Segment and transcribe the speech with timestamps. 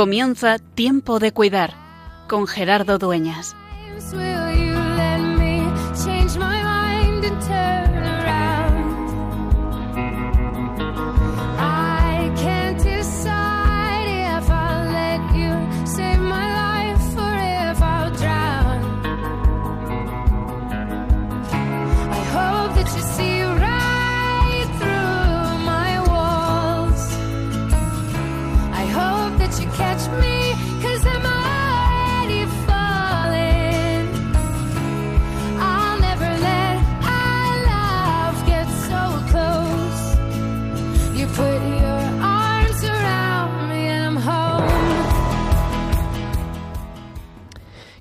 [0.00, 1.74] Comienza Tiempo de Cuidar
[2.26, 3.54] con Gerardo Dueñas.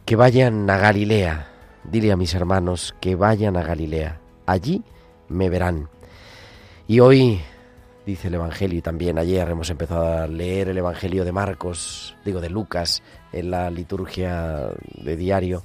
[0.09, 1.49] Que vayan a Galilea.
[1.83, 4.19] Dile a mis hermanos que vayan a Galilea.
[4.47, 4.81] Allí
[5.27, 5.87] me verán.
[6.87, 7.39] Y hoy,
[8.07, 12.41] dice el Evangelio, y también ayer hemos empezado a leer el Evangelio de Marcos, digo
[12.41, 15.61] de Lucas, en la liturgia de diario,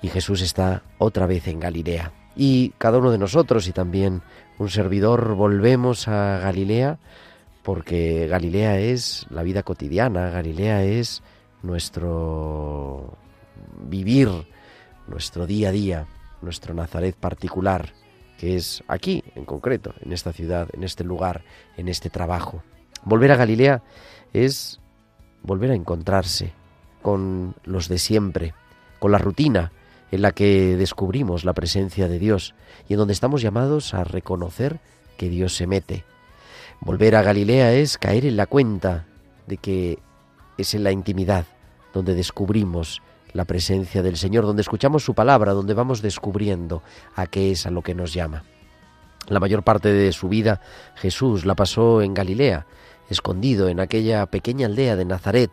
[0.00, 2.12] y Jesús está otra vez en Galilea.
[2.36, 4.22] Y cada uno de nosotros y también
[4.58, 7.00] un servidor volvemos a Galilea
[7.64, 11.24] porque Galilea es la vida cotidiana, Galilea es
[11.64, 13.18] nuestro
[13.78, 14.28] vivir,
[15.06, 16.06] nuestro día a día,
[16.42, 17.92] nuestro Nazaret particular,
[18.38, 21.42] que es aquí en concreto, en esta ciudad, en este lugar,
[21.76, 22.62] en este trabajo.
[23.04, 23.82] Volver a Galilea
[24.32, 24.80] es
[25.42, 26.52] volver a encontrarse
[27.02, 28.54] con los de siempre,
[28.98, 29.72] con la rutina
[30.10, 32.54] en la que descubrimos la presencia de Dios
[32.88, 34.80] y en donde estamos llamados a reconocer
[35.16, 36.04] que Dios se mete.
[36.80, 39.06] Volver a Galilea es caer en la cuenta
[39.46, 39.98] de que
[40.58, 41.46] es en la intimidad
[41.92, 43.02] donde descubrimos
[43.36, 46.82] la presencia del Señor, donde escuchamos su palabra, donde vamos descubriendo
[47.14, 48.44] a qué es a lo que nos llama.
[49.28, 50.60] La mayor parte de su vida
[50.94, 52.66] Jesús la pasó en Galilea,
[53.10, 55.50] escondido en aquella pequeña aldea de Nazaret,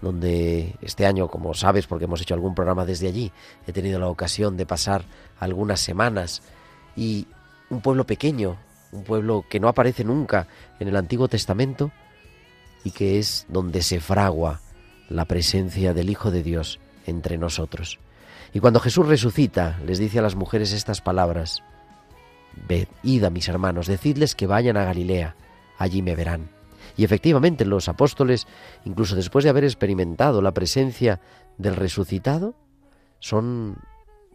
[0.00, 3.32] donde este año, como sabes, porque hemos hecho algún programa desde allí,
[3.66, 5.04] he tenido la ocasión de pasar
[5.40, 6.42] algunas semanas
[6.94, 7.26] y
[7.70, 8.56] un pueblo pequeño,
[8.92, 10.46] un pueblo que no aparece nunca
[10.78, 11.90] en el Antiguo Testamento
[12.84, 14.60] y que es donde se fragua
[15.08, 17.98] la presencia del Hijo de Dios entre nosotros.
[18.52, 21.62] Y cuando Jesús resucita, les dice a las mujeres estas palabras,
[23.02, 25.36] id a mis hermanos, decidles que vayan a Galilea,
[25.78, 26.50] allí me verán.
[26.96, 28.46] Y efectivamente los apóstoles,
[28.84, 31.20] incluso después de haber experimentado la presencia
[31.58, 32.54] del resucitado,
[33.18, 33.76] son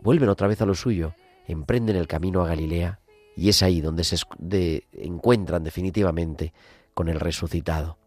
[0.01, 1.13] vuelven otra vez a lo suyo,
[1.47, 2.99] emprenden el camino a Galilea
[3.35, 4.17] y es ahí donde se
[4.93, 6.53] encuentran definitivamente
[6.93, 7.97] con el resucitado.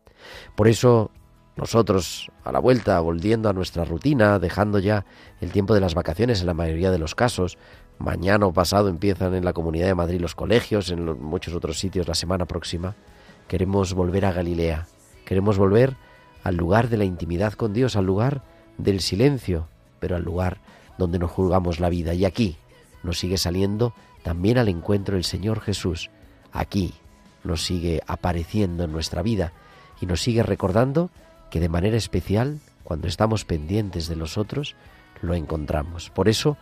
[0.54, 1.10] Por eso
[1.56, 5.04] nosotros, a la vuelta, volviendo a nuestra rutina, dejando ya
[5.40, 7.58] el tiempo de las vacaciones en la mayoría de los casos,
[7.98, 12.08] mañana o pasado empiezan en la Comunidad de Madrid los colegios, en muchos otros sitios
[12.08, 12.96] la semana próxima,
[13.46, 14.86] queremos volver a Galilea,
[15.24, 15.96] queremos volver
[16.42, 18.42] al lugar de la intimidad con Dios, al lugar
[18.78, 19.68] del silencio,
[20.00, 20.58] pero al lugar
[20.98, 22.14] donde nos juzgamos la vida.
[22.14, 22.56] Y aquí
[23.02, 26.10] nos sigue saliendo también al encuentro el Señor Jesús.
[26.52, 26.94] Aquí
[27.44, 29.52] nos sigue apareciendo en nuestra vida
[30.00, 31.10] y nos sigue recordando
[31.54, 34.74] que de manera especial, cuando estamos pendientes de los otros,
[35.22, 36.10] lo encontramos.
[36.10, 36.56] Por eso,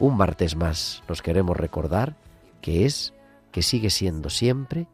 [0.00, 2.16] un martes más nos queremos recordar
[2.60, 3.14] que es,
[3.52, 4.88] que sigue siendo siempre,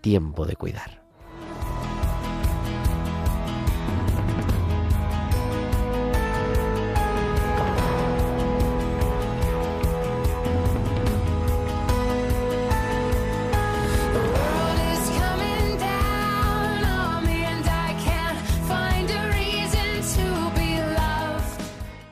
[0.00, 1.05] tiempo de cuidar.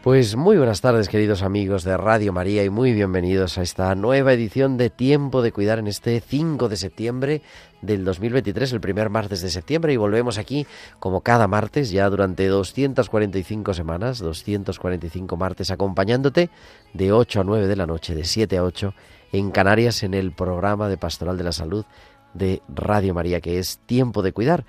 [0.05, 4.35] Pues muy buenas tardes queridos amigos de Radio María y muy bienvenidos a esta nueva
[4.35, 7.41] edición de Tiempo de Cuidar en este 5 de septiembre
[7.81, 10.67] del 2023, el primer martes de septiembre y volvemos aquí
[10.99, 16.51] como cada martes ya durante 245 semanas, 245 martes acompañándote
[16.93, 18.95] de 8 a 9 de la noche, de 7 a 8
[19.33, 21.87] en Canarias en el programa de Pastoral de la Salud
[22.35, 24.67] de Radio María que es Tiempo de Cuidar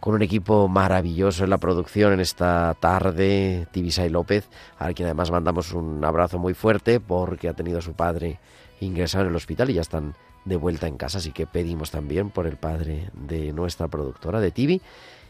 [0.00, 4.48] con un equipo maravilloso en la producción en esta tarde, Tibisay López,
[4.78, 8.40] a quien además mandamos un abrazo muy fuerte porque ha tenido a su padre
[8.80, 10.14] ingresado en el hospital y ya están
[10.46, 14.50] de vuelta en casa, así que pedimos también por el padre de nuestra productora, de
[14.50, 14.80] Tibi,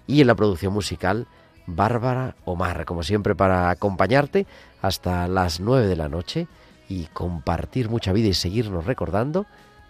[0.07, 1.27] y en la producción musical,
[1.67, 4.47] Bárbara Omar, como siempre, para acompañarte
[4.83, 6.47] hasta las nueve de la noche
[6.89, 9.47] y compartir mucha vida y seguirnos recordando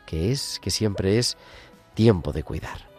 [0.06, 1.36] que es, que siempre es
[1.94, 2.89] tiempo de cuidar.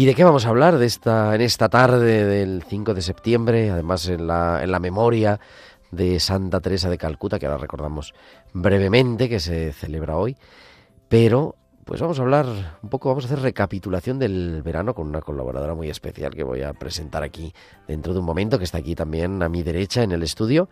[0.00, 3.70] ¿Y de qué vamos a hablar de esta, en esta tarde del 5 de septiembre?
[3.70, 5.38] Además, en la, en la memoria
[5.90, 8.14] de Santa Teresa de Calcuta, que ahora recordamos
[8.54, 10.38] brevemente, que se celebra hoy.
[11.10, 12.46] Pero, pues vamos a hablar
[12.82, 16.62] un poco, vamos a hacer recapitulación del verano con una colaboradora muy especial que voy
[16.62, 17.52] a presentar aquí
[17.88, 20.68] dentro de un momento, que está aquí también a mi derecha en el estudio.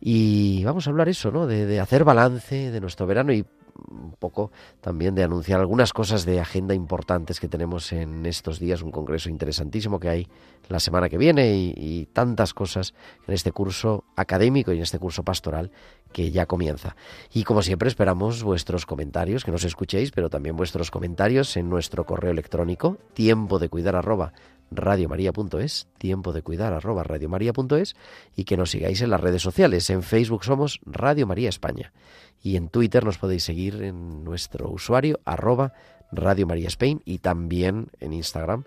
[0.00, 1.46] Y vamos a hablar eso, ¿no?
[1.46, 3.44] De, hacer balance de nuestro verano y
[3.90, 4.50] un poco
[4.80, 9.28] también de anunciar algunas cosas de agenda importantes que tenemos en estos días, un congreso
[9.28, 10.28] interesantísimo que hay
[10.68, 12.94] la semana que viene y, tantas cosas
[13.26, 15.70] en este curso académico y en este curso pastoral
[16.12, 16.96] que ya comienza.
[17.32, 22.04] Y como siempre esperamos vuestros comentarios, que nos escuchéis, pero también vuestros comentarios en nuestro
[22.04, 24.32] correo electrónico tiempo de cuidar arroba
[24.70, 27.94] radiomaria.es, tiempo de cuidar arroba radiomaria.es
[28.36, 29.88] y que nos sigáis en las redes sociales.
[29.90, 31.92] En Facebook somos Radio María España
[32.42, 35.72] y en Twitter nos podéis seguir en nuestro usuario arroba
[36.10, 38.64] Radio María Spain y también en Instagram.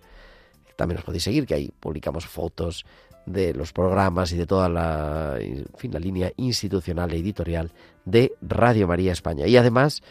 [0.75, 2.85] También nos podéis seguir, que ahí publicamos fotos
[3.25, 5.37] de los programas y de toda la,
[5.77, 7.71] fin, la línea institucional e editorial
[8.05, 9.47] de Radio María España.
[9.47, 10.03] Y además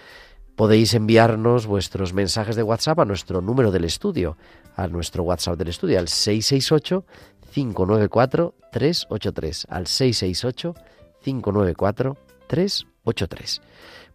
[0.57, 4.37] podéis enviarnos vuestros mensajes de WhatsApp a nuestro número del estudio,
[4.77, 7.05] a nuestro WhatsApp del estudio, al 668
[7.53, 10.75] 594 383, al 668
[11.23, 12.17] 594
[12.47, 12.94] 383.
[13.05, 13.61] 8.3.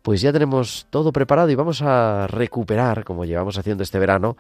[0.02, 4.38] Pues ya tenemos todo preparado y vamos a recuperar, como llevamos haciendo este verano,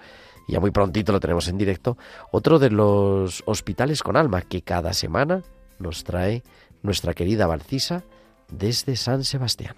[0.47, 1.97] y ya muy prontito lo tenemos en directo,
[2.31, 5.43] otro de los hospitales con alma que cada semana
[5.77, 6.43] nos trae
[6.81, 8.03] nuestra querida Valcisa
[8.49, 9.75] desde San Sebastián.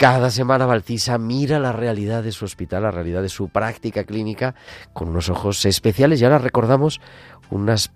[0.00, 4.54] Cada semana Valcisa mira la realidad de su hospital, la realidad de su práctica clínica
[4.94, 7.02] con unos ojos especiales y ahora recordamos
[7.50, 7.90] unos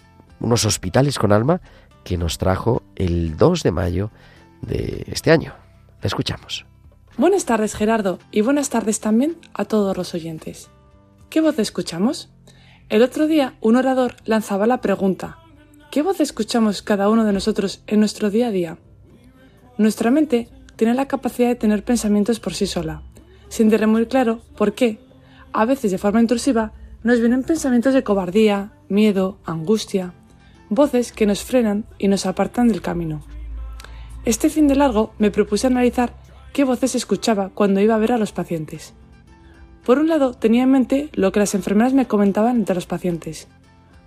[0.67, 1.63] hospitales con alma
[2.05, 4.11] que nos trajo el 2 de mayo
[4.61, 5.55] de este año.
[6.03, 6.67] Escuchamos.
[7.17, 10.69] Buenas tardes Gerardo y buenas tardes también a todos los oyentes.
[11.31, 12.29] ¿Qué voz escuchamos?
[12.91, 15.39] El otro día un orador lanzaba la pregunta
[15.91, 18.77] ¿qué voz escuchamos cada uno de nosotros en nuestro día a día?
[19.79, 23.03] Nuestra mente tiene la capacidad de tener pensamientos por sí sola,
[23.49, 24.99] sin tener muy claro por qué,
[25.53, 30.15] a veces de forma intrusiva, nos vienen pensamientos de cobardía, miedo, angustia,
[30.69, 33.23] voces que nos frenan y nos apartan del camino.
[34.25, 36.15] Este fin de largo me propuse analizar
[36.53, 38.95] qué voces escuchaba cuando iba a ver a los pacientes.
[39.85, 43.49] Por un lado, tenía en mente lo que las enfermeras me comentaban entre los pacientes.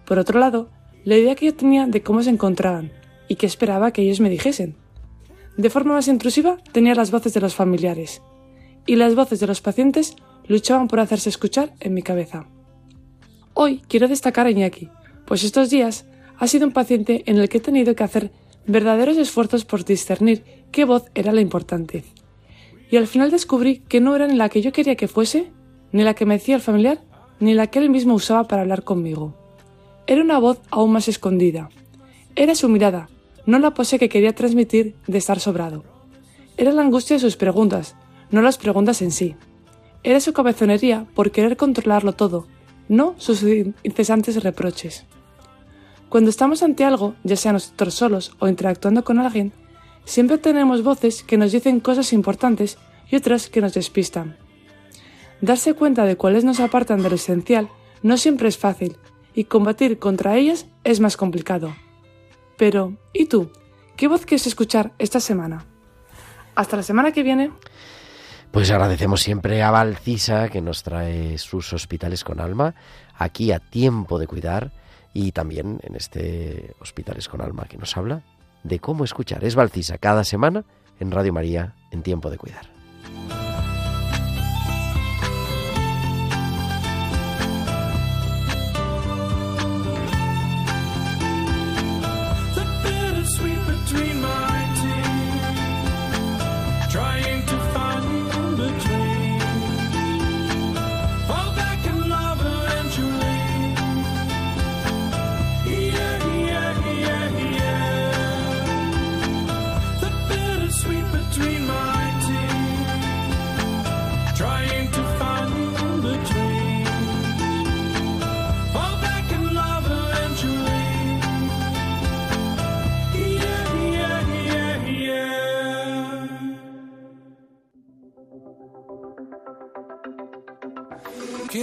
[0.05, 0.69] Por otro lado,
[1.05, 2.91] la idea que yo tenía de cómo se encontraban
[3.27, 4.75] y qué esperaba que ellos me dijesen.
[5.57, 8.21] De forma más intrusiva tenía las voces de los familiares,
[8.85, 10.15] y las voces de los pacientes
[10.47, 12.47] luchaban por hacerse escuchar en mi cabeza.
[13.55, 14.89] Hoy quiero destacar a Iñaki,
[15.25, 16.05] pues estos días
[16.37, 18.31] ha sido un paciente en el que he tenido que hacer
[18.67, 22.03] verdaderos esfuerzos por discernir qué voz era la importante.
[22.91, 25.51] Y al final descubrí que no era ni la que yo quería que fuese,
[25.91, 27.01] ni la que me decía el familiar,
[27.39, 29.33] ni la que él mismo usaba para hablar conmigo.
[30.05, 31.69] Era una voz aún más escondida.
[32.35, 33.09] Era su mirada,
[33.47, 35.83] no la pose que quería transmitir de estar sobrado.
[36.57, 37.95] Era la angustia de sus preguntas,
[38.29, 39.35] no las preguntas en sí.
[40.03, 42.45] Era su cabezonería por querer controlarlo todo,
[42.89, 43.43] no sus
[43.83, 45.05] incesantes reproches.
[46.09, 49.53] Cuando estamos ante algo, ya sea nosotros solos o interactuando con alguien,
[50.03, 52.77] siempre tenemos voces que nos dicen cosas importantes
[53.09, 54.37] y otras que nos despistan.
[55.39, 57.69] Darse cuenta de cuáles nos apartan de lo esencial
[58.03, 58.97] no siempre es fácil
[59.33, 61.73] y combatir contra ellas es más complicado.
[62.57, 63.51] Pero, ¿y tú?
[63.95, 65.65] ¿Qué voz quieres escuchar esta semana?
[66.55, 67.51] Hasta la semana que viene.
[68.51, 72.75] Pues agradecemos siempre a Valcisa que nos trae sus hospitales con alma,
[73.15, 74.71] aquí a tiempo de cuidar
[75.13, 78.23] y también en este Hospitales con alma que nos habla
[78.63, 79.43] de cómo escuchar.
[79.43, 80.63] Es Valcisa cada semana
[80.99, 82.76] en Radio María en tiempo de cuidar.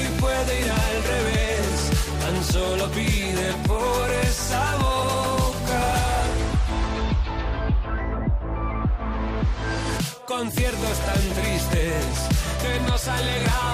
[0.00, 1.90] y puede ir al revés.
[2.20, 5.84] Tan solo pide por esa boca.
[10.26, 12.28] Conciertos tan tristes
[12.62, 13.66] que nos alegraban.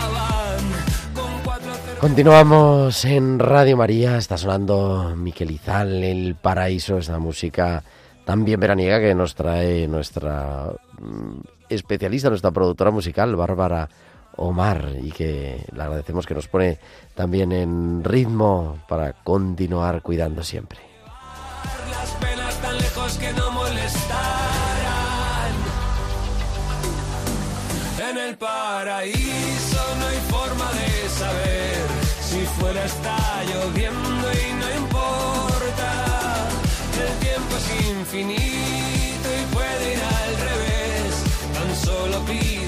[2.01, 7.85] Continuamos en Radio María, está sonando Miquel Izal, El Paraíso, esta música
[8.25, 13.89] tan bien veraniega que nos trae nuestra mm, especialista, nuestra productora musical, Bárbara
[14.37, 16.79] Omar, y que le agradecemos que nos pone
[17.15, 20.81] también en ritmo para continuar cuidando siempre.
[21.91, 24.53] las penas tan lejos que no molestarán.
[28.11, 31.77] En el paraíso no hay forma de saber
[32.21, 35.91] si fuera está lloviendo y no importa.
[37.03, 41.25] El tiempo es infinito y puede ir al revés.
[41.55, 42.62] Tan solo pide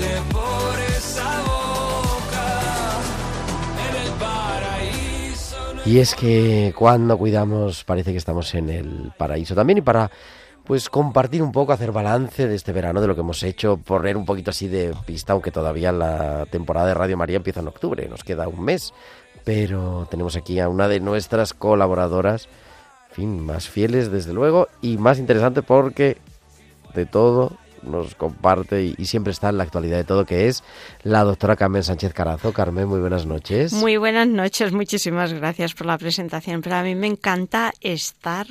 [5.86, 9.54] Y es que cuando cuidamos parece que estamos en el paraíso.
[9.54, 10.10] También y para
[10.64, 14.16] pues compartir un poco, hacer balance de este verano, de lo que hemos hecho, poner
[14.16, 18.08] un poquito así de pista, aunque todavía la temporada de Radio María empieza en octubre,
[18.08, 18.94] nos queda un mes,
[19.44, 22.48] pero tenemos aquí a una de nuestras colaboradoras,
[23.10, 26.16] en fin, más fieles desde luego y más interesante porque
[26.94, 30.64] de todo nos comparte y, siempre está en la actualidad de todo, que es
[31.02, 32.52] la doctora Carmen Sánchez Carazo.
[32.52, 33.72] Carmen, muy buenas noches.
[33.72, 36.62] Muy buenas noches, muchísimas gracias por la presentación.
[36.62, 38.46] Pero a mí me encanta estar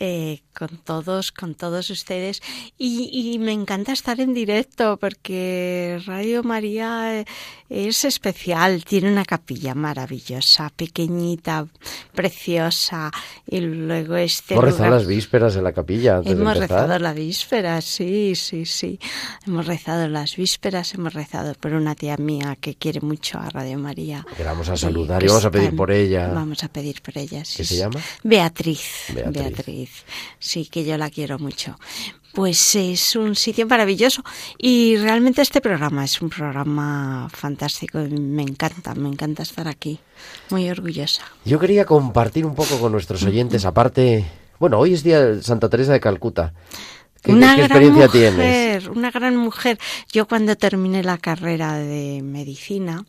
[0.00, 2.42] eh, con todos, con todos ustedes
[2.78, 7.24] y, y, me encanta estar en directo porque Radio María eh,
[7.68, 11.66] es especial, tiene una capilla maravillosa, pequeñita,
[12.14, 13.10] preciosa
[13.46, 17.12] y luego este Hemos rezado las vísperas en la capilla antes Hemos de rezado la
[17.12, 18.98] víspera, sí, sí, sí.
[19.46, 23.78] Hemos rezado las vísperas, hemos rezado por una tía mía que quiere mucho a Radio
[23.78, 24.24] María.
[24.36, 26.28] Que vamos a y saludar que y vamos a pedir por ella.
[26.28, 27.58] Vamos a pedir por ella, sí.
[27.58, 28.00] ¿Qué se llama?
[28.22, 29.32] Beatriz, Beatriz.
[29.34, 29.83] Beatriz.
[30.38, 31.76] Sí, que yo la quiero mucho.
[32.32, 34.22] Pues es un sitio maravilloso
[34.58, 38.00] y realmente este programa es un programa fantástico.
[38.00, 40.00] y Me encanta, me encanta estar aquí.
[40.50, 41.22] Muy orgullosa.
[41.44, 44.24] Yo quería compartir un poco con nuestros oyentes, aparte,
[44.58, 46.52] bueno, hoy es día de Santa Teresa de Calcuta.
[47.22, 48.86] ¿Qué, una qué gran experiencia mujer, tienes?
[48.88, 49.78] Una gran mujer.
[50.12, 53.06] Yo cuando terminé la carrera de medicina,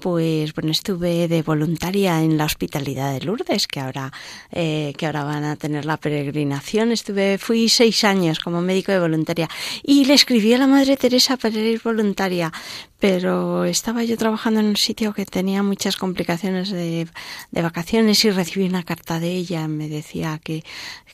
[0.00, 4.12] pues bueno, estuve de voluntaria en la hospitalidad de Lourdes, que ahora,
[4.52, 6.92] eh, que ahora van a tener la peregrinación.
[6.92, 9.48] Estuve, fui seis años como médico de voluntaria
[9.82, 12.52] y le escribí a la Madre Teresa para ir voluntaria,
[12.98, 17.08] pero estaba yo trabajando en un sitio que tenía muchas complicaciones de,
[17.50, 19.66] de vacaciones y recibí una carta de ella.
[19.68, 20.62] Me decía que,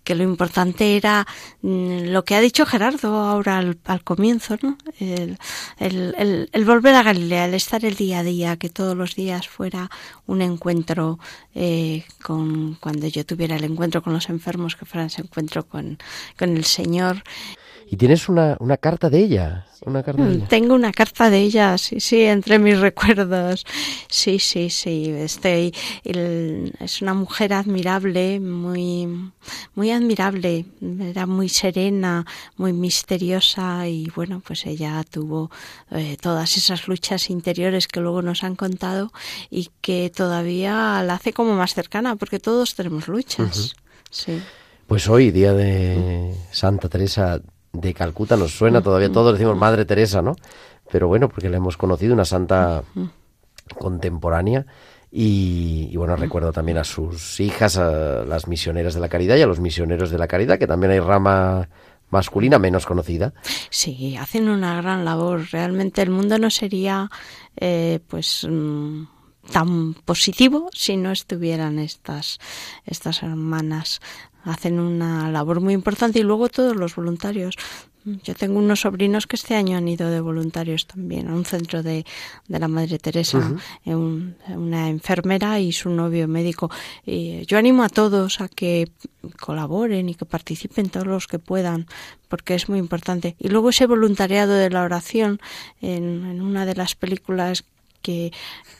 [0.04, 1.26] que lo importante era
[1.62, 4.76] mm, lo que ha dicho Gerardo ahora al, al comienzo, ¿no?
[4.98, 5.38] El,
[5.78, 9.14] el- el- el volver a Galilea, el estar el día a día, que todos los
[9.14, 9.90] días fuera
[10.26, 11.18] un encuentro
[11.54, 15.98] eh, con cuando yo tuviera el encuentro con los enfermos, que fuera ese encuentro con,
[16.38, 17.22] con el Señor.
[17.92, 19.66] Y tienes una, una carta de ella.
[19.84, 20.48] Una carta de Mm, ella.
[20.48, 23.66] Tengo una carta de ella, sí, sí, entre mis recuerdos.
[24.08, 25.10] Sí, sí, sí.
[25.10, 25.74] Estoy.
[26.02, 29.30] el- es una mujer admirable, muy,
[29.74, 30.64] muy admirable.
[31.02, 32.24] Era muy serena,
[32.56, 35.50] muy misteriosa y bueno, pues ella tuvo
[35.90, 39.12] eh, todas esas luchas interiores que luego nos han contado
[39.50, 43.74] y que todavía la hace como más cercana, porque todos tenemos luchas.
[44.08, 44.40] Sí.
[44.86, 47.40] Pues hoy, día de Santa Teresa
[47.72, 50.36] de Calcuta, nos suena todavía, todos decimos Madre Teresa, ¿no?
[50.90, 52.82] Pero bueno, porque la hemos conocido, una santa
[53.78, 54.66] contemporánea.
[55.10, 59.42] Y, y bueno, recuerdo también a sus hijas, a las misioneras de la caridad y
[59.42, 61.68] a los misioneros de la caridad, que también hay rama
[62.12, 63.32] masculina menos conocida.
[63.70, 65.46] Sí, hacen una gran labor.
[65.50, 67.10] Realmente el mundo no sería,
[67.56, 69.04] eh, pues, mm,
[69.50, 72.38] tan positivo si no estuvieran estas,
[72.84, 74.00] estas hermanas.
[74.44, 77.54] Hacen una labor muy importante y luego todos los voluntarios.
[78.04, 81.84] Yo tengo unos sobrinos que este año han ido de voluntarios también a un centro
[81.84, 82.04] de,
[82.48, 83.38] de la Madre Teresa,
[83.84, 86.68] eh, un- una enfermera y su novio médico.
[87.06, 88.90] Y yo animo a todos a que
[89.38, 91.86] colaboren y que participen todos los que puedan,
[92.28, 93.36] porque es muy importante.
[93.38, 95.40] Y luego ese voluntariado de la oración
[95.80, 97.64] en, en una de las películas
[98.02, 98.32] que,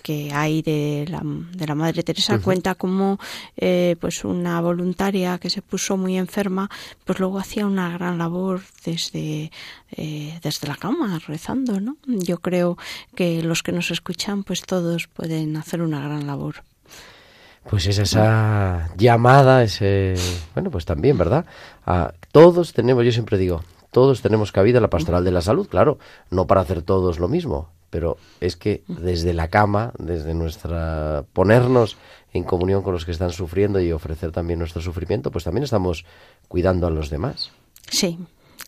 [0.03, 3.19] que hay de la, de la Madre Teresa cuenta como
[3.57, 6.69] eh, pues una voluntaria que se puso muy enferma
[7.05, 9.51] pues luego hacía una gran labor desde
[9.93, 12.77] eh, desde la cama rezando no yo creo
[13.15, 16.57] que los que nos escuchan pues todos pueden hacer una gran labor.
[17.69, 20.15] Pues es esa llamada, ese...
[20.55, 21.47] Bueno, pues también, ¿verdad?
[21.87, 25.69] A todos tenemos, yo siempre digo, todos tenemos cabida en la pastoral de la salud,
[25.69, 25.99] claro,
[26.31, 31.25] no para hacer todos lo mismo, pero es que desde la cama, desde nuestra...
[31.33, 31.97] ponernos
[32.33, 36.05] en comunión con los que están sufriendo y ofrecer también nuestro sufrimiento, pues también estamos
[36.49, 37.51] cuidando a los demás.
[37.91, 38.19] sí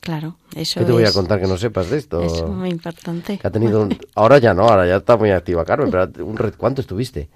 [0.00, 2.20] claro eso ¿Qué te voy a contar que no sepas de esto?
[2.22, 5.64] es muy importante Que ha tenido un- Ahora ya no, ahora ya está muy activa
[5.64, 7.30] Carmen, pero un ¿cuánto estuviste?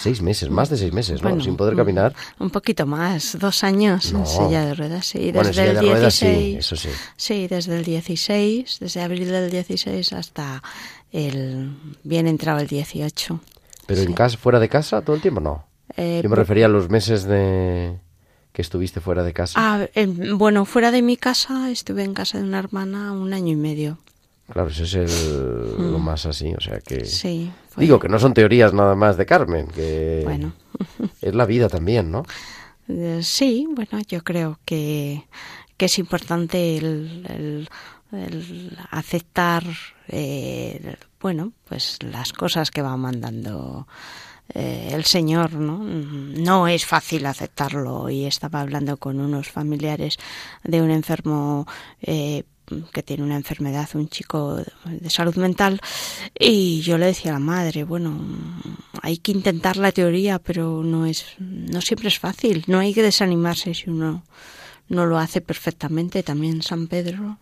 [0.00, 1.28] Seis meses, más de seis meses, ¿no?
[1.30, 2.14] Bueno, Sin poder mm, caminar.
[2.38, 4.20] Un poquito más, dos años No.
[4.20, 5.32] en silla de ruedas, sí.
[5.32, 6.88] Bueno, Desde silla el de ruedas sí, 16, eso sí.
[7.16, 10.62] Sí, desde el 16, desde abril del 16 hasta
[11.12, 11.70] el
[12.04, 13.40] bien entrado el 18.
[13.86, 15.64] Pero en casa, fuera de casa, todo el tiempo no.
[15.96, 17.98] Eh, Yo me refería a los meses de
[18.52, 19.54] que estuviste fuera de casa.
[19.56, 23.52] Ah, eh, bueno, fuera de mi casa estuve en casa de una hermana un año
[23.52, 23.98] y medio.
[24.52, 27.02] Claro, eso es el- lo más así, o sea que...
[27.02, 27.06] Mm.
[27.06, 27.50] Sí.
[27.78, 30.52] Digo que no son teorías nada más de Carmen, que Bueno.
[31.22, 32.24] es la vida también, ¿no?
[32.88, 35.24] Eh, Sí, bueno, yo creo que,
[35.76, 37.68] que es importante el, el-
[38.10, 39.64] el aceptar,
[40.08, 43.86] eh, bueno, pues las cosas que va mandando
[44.54, 45.78] eh, el Señor, ¿no?
[45.84, 48.08] No es fácil aceptarlo.
[48.08, 50.16] Y estaba hablando con unos familiares
[50.64, 51.66] de un enfermo
[52.00, 52.44] eh,
[52.92, 55.80] que tiene una enfermedad, un chico de salud mental,
[56.38, 58.18] y yo le decía a la madre, bueno,
[59.02, 63.02] hay que intentar la teoría, pero no es, no siempre es fácil, no hay que
[63.02, 64.22] desanimarse si uno
[64.88, 66.22] no lo hace perfectamente.
[66.22, 67.38] También San Pedro.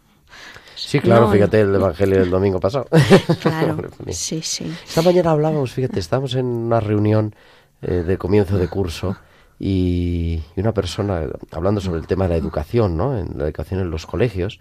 [0.75, 2.87] Sí, claro, No, fíjate el Evangelio del domingo pasado.
[3.41, 3.79] Claro,
[4.11, 4.71] sí, sí.
[4.87, 7.35] Esta mañana hablábamos, fíjate, estábamos en una reunión
[7.83, 9.17] eh, de comienzo de curso
[9.59, 13.19] y, una persona eh, hablando sobre el tema de la educación, ¿no?
[13.19, 14.61] En la educación en los colegios,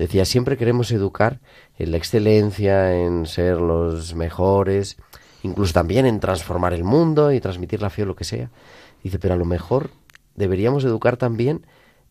[0.00, 1.40] decía, siempre queremos educar
[1.78, 4.96] en la excelencia, en ser los mejores,
[5.42, 8.50] incluso también en transformar el mundo y transmitir la fe o lo que sea.
[9.02, 9.90] Dice, pero a lo mejor
[10.36, 11.66] deberíamos educar también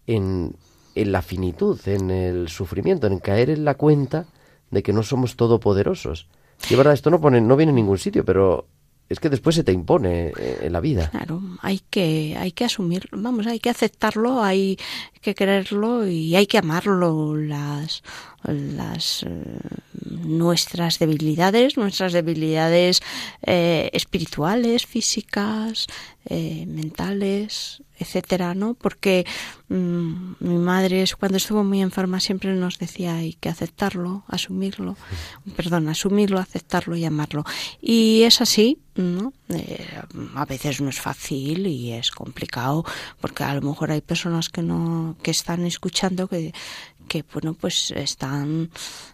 [0.05, 0.55] en,
[0.93, 4.27] en la finitud, en el sufrimiento, en caer en la cuenta
[4.69, 6.27] de que no somos todopoderosos.
[6.69, 8.67] Y es verdad, esto no, pone, no viene en ningún sitio, pero
[9.09, 11.09] es que después se te impone eh, en la vida.
[11.09, 14.77] Claro, hay que, hay que asumirlo, vamos, hay que aceptarlo, hay
[15.21, 17.35] que quererlo y hay que amarlo.
[17.35, 18.03] Las,
[18.43, 19.27] las eh,
[20.11, 23.01] nuestras debilidades, nuestras debilidades
[23.41, 25.87] eh, espirituales, físicas,
[26.29, 28.73] mentales, etcétera, ¿no?
[28.73, 29.25] Porque
[29.67, 34.97] mm, mi madre cuando estuvo muy enferma siempre nos decía hay que aceptarlo, asumirlo,
[35.55, 37.43] perdón, asumirlo, aceptarlo y amarlo.
[37.81, 39.33] Y es así, ¿no?
[39.49, 39.85] Eh,
[40.35, 42.85] a veces no es fácil y es complicado
[43.19, 46.53] porque a lo mejor hay personas que no que están escuchando que
[47.09, 48.69] que bueno, pues están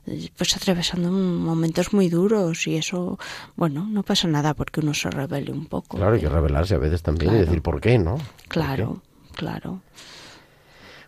[0.06, 3.18] eh, pues atravesando momentos muy duros y eso,
[3.56, 5.98] bueno, no pasa nada porque uno se revele un poco.
[5.98, 7.46] Claro, hay que revelarse a veces también y Claro.
[7.48, 8.18] decir por qué, ¿no?
[8.18, 9.38] ¿Por Claro, qué?
[9.38, 9.82] claro.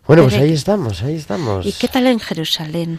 [0.06, 1.66] Bueno, pues ahí estamos, ahí estamos.
[1.66, 2.98] ¿Y qué tal en Jerusalén?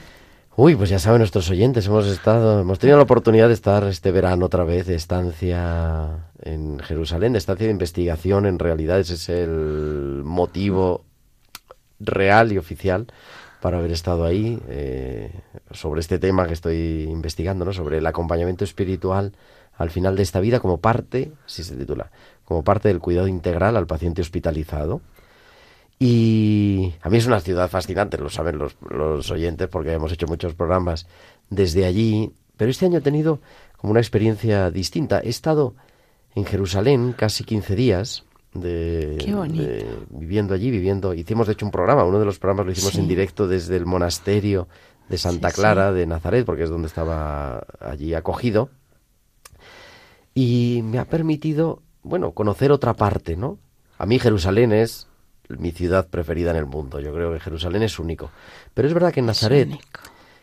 [0.56, 4.12] Uy, pues ya saben nuestros oyentes, hemos estado, hemos tenido la oportunidad de estar este
[4.12, 9.30] verano otra vez de estancia en Jerusalén, de estancia de investigación, en realidad ese es
[9.30, 11.06] el motivo
[12.00, 13.08] real y oficial
[13.62, 15.32] para haber estado ahí eh,
[15.72, 17.74] sobre este tema que estoy investigando, ¿no?
[17.74, 19.34] Sobre el acompañamiento espiritual
[19.78, 22.12] al final de esta vida como parte, así se titula,
[22.46, 25.02] como parte del cuidado integral al paciente hospitalizado.
[25.98, 30.28] Y a mí es una ciudad fascinante, lo saben los, los oyentes, porque hemos hecho
[30.28, 31.08] muchos programas
[31.50, 32.34] desde allí.
[32.56, 33.40] Pero este año he tenido
[33.78, 35.20] como una experiencia distinta.
[35.20, 35.76] He estado
[36.36, 39.64] en Jerusalén casi 15 días de, Qué bonito.
[39.64, 41.14] de- viviendo allí, viviendo.
[41.14, 43.00] Hicimos de hecho un programa, uno de los programas lo hicimos Sí.
[43.00, 44.68] en directo desde el monasterio
[45.08, 48.70] de Santa Sí, Clara de Nazaret, porque es donde estaba allí acogido.
[50.34, 53.58] Y me ha permitido, bueno, conocer otra parte, ¿no?
[53.98, 55.08] A mí Jerusalén es
[55.50, 57.00] mi ciudad preferida en el mundo.
[57.00, 58.32] Yo creo que Jerusalén es único.
[58.74, 59.70] Pero es verdad que Nazaret,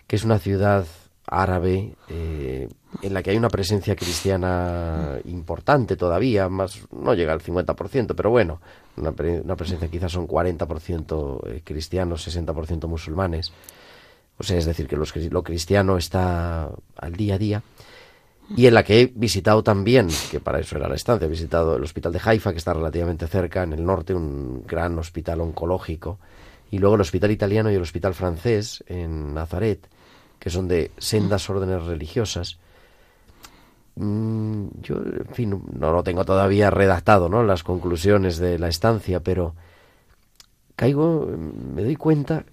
[0.06, 0.84] que es una ciudad
[1.26, 2.68] árabe eh,
[3.02, 8.30] en la que hay una presencia cristiana importante todavía, más no llega al 50%, pero
[8.30, 8.60] bueno,
[8.96, 13.52] una, una presencia quizás son 40% eh, cristianos, 60% musulmanes.
[14.38, 17.62] O sea, es decir, que lo cristiano está al día a día.
[18.54, 21.76] Y en la que he visitado también, que para eso era la estancia, he visitado
[21.76, 26.18] el hospital de Haifa, que está relativamente cerca, en el norte, un gran hospital oncológico,
[26.70, 29.88] y luego el hospital italiano y el hospital francés en Nazaret,
[30.38, 32.58] que son de sendas órdenes religiosas.
[33.96, 37.42] Mm, yo, en fin, no lo tengo todavía redactado, ¿no?
[37.42, 39.54] Las conclusiones de la estancia, pero
[40.76, 41.26] caigo,
[41.74, 42.44] me doy cuenta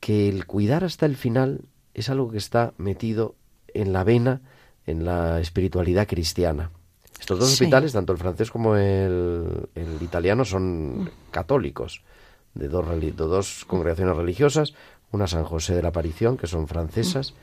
[0.00, 1.60] que el cuidar hasta el final
[1.94, 3.34] es algo que está metido
[3.74, 4.40] en la vena,
[4.86, 6.70] en la espiritualidad cristiana.
[7.18, 7.54] Estos dos Sí.
[7.64, 12.02] hospitales, tanto el francés como el, el italiano, son católicos,
[12.54, 14.74] de dos, de dos congregaciones religiosas,
[15.12, 17.34] una San José de la Aparición, que son francesas,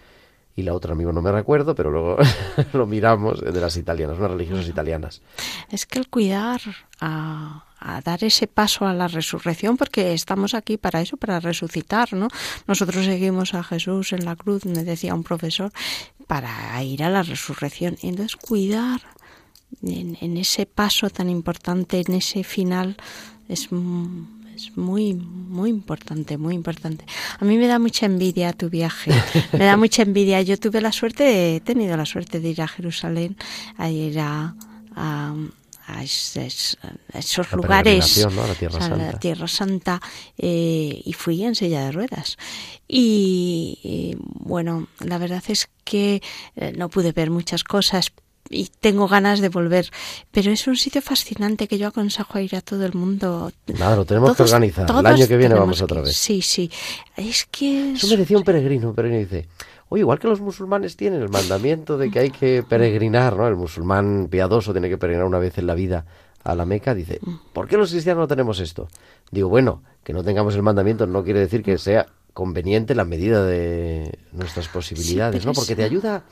[0.55, 2.17] y la otra, amigo, no me recuerdo, pero luego
[2.73, 5.21] lo miramos, de las italianas, unas religiosas italianas.
[5.69, 6.61] Es que el cuidar
[7.01, 12.13] a, a dar ese paso a la resurrección, porque estamos aquí para eso, para resucitar,
[12.13, 12.27] ¿no?
[12.67, 15.71] Nosotros seguimos a Jesús en la cruz, me decía un profesor,
[16.27, 17.97] para ir a la resurrección.
[18.01, 19.01] Entonces cuidar
[19.81, 22.95] en, en ese paso tan importante, en ese final,
[23.49, 23.69] es,
[24.55, 27.05] es muy, muy importante, muy importante.
[27.39, 29.11] A mí me da mucha envidia tu viaje,
[29.53, 30.41] me da mucha envidia.
[30.41, 33.37] Yo tuve la suerte, he tenido la suerte de ir a Jerusalén,
[33.77, 34.55] a ir a,
[34.95, 35.33] a,
[35.87, 36.77] a esos,
[37.13, 38.43] a esos La lugares, ¿no?
[38.43, 38.97] a la Tierra Santa.
[38.97, 40.01] la Tierra Santa,
[40.37, 42.37] eh, y fui en silla de ruedas.
[42.87, 46.21] Y, y, bueno, la verdad es que
[46.55, 48.11] eh, no pude ver muchas cosas
[48.49, 49.89] y tengo ganas de volver,
[50.31, 53.51] pero es un sitio fascinante que yo aconsejo a ir a todo el mundo.
[53.79, 54.89] Nada, lo tenemos que Todos- organizar.
[54.89, 56.15] El año que viene vamos otra que- vez.
[56.17, 56.69] Sí, sí.
[57.15, 59.47] Es que Eso es- me decía un peregrino, un peregrino dice,
[59.89, 63.47] oye, igual que los musulmanes tienen el mandamiento de que hay que peregrinar, ¿no?
[63.47, 66.05] El musulmán piadoso tiene que peregrinar una vez en la vida
[66.43, 67.21] a la Meca, dice,
[67.53, 68.89] ¿por qué los cristianos no tenemos esto?
[69.31, 73.45] Digo, bueno, que no tengamos el mandamiento no quiere decir que sea conveniente la medida
[73.45, 75.53] de nuestras posibilidades, pero ¿no?
[75.53, 76.23] Porque te ayuda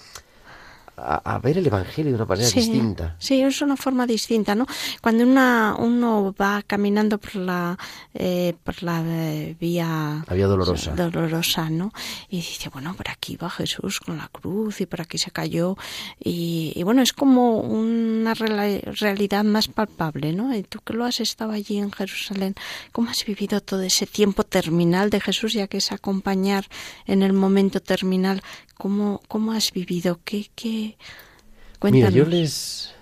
[0.97, 3.15] a, a ver el Evangelio de una manera Sí, distinta.
[3.19, 4.65] Sí, es una forma distinta, ¿no?
[5.01, 7.77] Cuando una, uno va caminando por la,
[8.13, 10.91] eh, por la eh, vía La vía dolorosa.
[10.95, 11.91] dolorosa, ¿no?
[12.29, 15.75] Y dice, bueno, por aquí va Jesús con la cruz y por aquí se cayó.
[16.23, 20.55] Y, y bueno, es como una realidad más palpable, ¿no?
[20.55, 22.55] Y tú que lo has estado allí en Jerusalén,
[22.91, 26.65] ¿cómo has vivido todo ese tiempo terminal de Jesús, ya que es acompañar
[27.05, 28.41] en el momento terminal?
[28.81, 30.21] ¿Cómo, cómo has vivido?
[30.25, 30.67] ¿Qué, qué?
[30.67, 32.13] Mira, Cuéntanos.
[32.15, 32.95] yo les...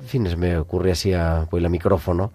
[0.00, 2.32] En fin, se me ocurre así a pues, el micrófono.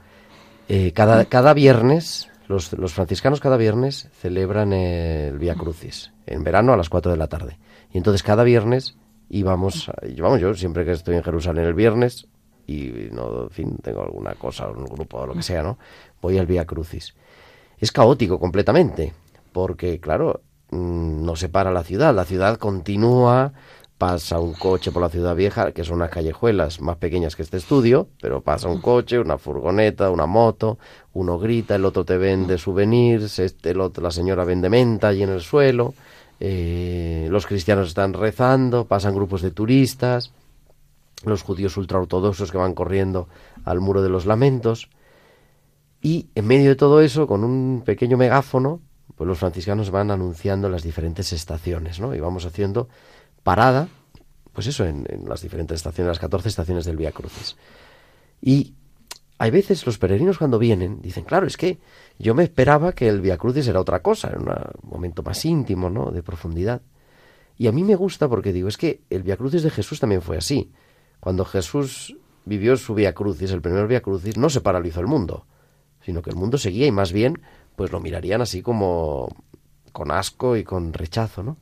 [0.69, 6.71] Eh, cada, cada viernes, los, los franciscanos cada viernes celebran el Via Crucis, en verano
[6.71, 7.59] a las 4 de la tarde.
[7.91, 8.95] Y entonces cada viernes
[9.27, 12.29] íbamos, vamos, yo siempre que estoy en Jerusalén el viernes,
[12.67, 15.77] y no, en fin, tengo alguna cosa, un grupo o lo que sea, ¿no?
[16.21, 17.15] Voy al Via Crucis.
[17.77, 19.11] Es caótico completamente,
[19.51, 20.39] porque claro,
[20.71, 23.53] mm, no se para la ciudad, la ciudad continúa,
[24.01, 27.57] pasa un coche por la ciudad vieja, que son unas callejuelas más pequeñas que este
[27.57, 30.79] estudio, pero pasa un coche, una furgoneta, una moto,
[31.13, 35.21] uno grita, el otro te vende souvenirs, este, el otro, la señora vende menta allí
[35.21, 35.93] en el suelo,
[36.39, 40.31] eh, los cristianos están rezando, pasan grupos de turistas,
[41.23, 43.27] los judíos ultraortodoxos que van corriendo
[43.65, 44.89] al muro de los lamentos,
[46.01, 48.81] y en medio de todo eso, con un pequeño megáfono,
[49.21, 52.15] pues los franciscanos van anunciando las diferentes estaciones, ¿no?
[52.15, 52.89] Y vamos haciendo
[53.43, 53.87] parada,
[54.51, 57.55] pues eso, en, las diferentes estaciones, las 14 estaciones del Vía Crucis.
[58.41, 58.73] Y
[59.37, 61.77] hay veces los peregrinos cuando vienen dicen, claro, es que
[62.17, 64.39] yo me esperaba que el Via Crucis era otra cosa, era
[64.81, 66.09] un momento más íntimo, ¿no?
[66.09, 66.81] De profundidad.
[67.59, 70.23] Y a mí me gusta porque digo, es que el Via Crucis de Jesús también
[70.23, 70.71] fue así.
[71.19, 75.45] Cuando Jesús vivió su Via Crucis, el primer Via Crucis, no se paralizó el mundo,
[76.03, 77.39] sino que el mundo seguía y más bien,
[77.75, 79.29] pues lo mirarían así como
[79.91, 81.57] con asco y con rechazo, ¿no?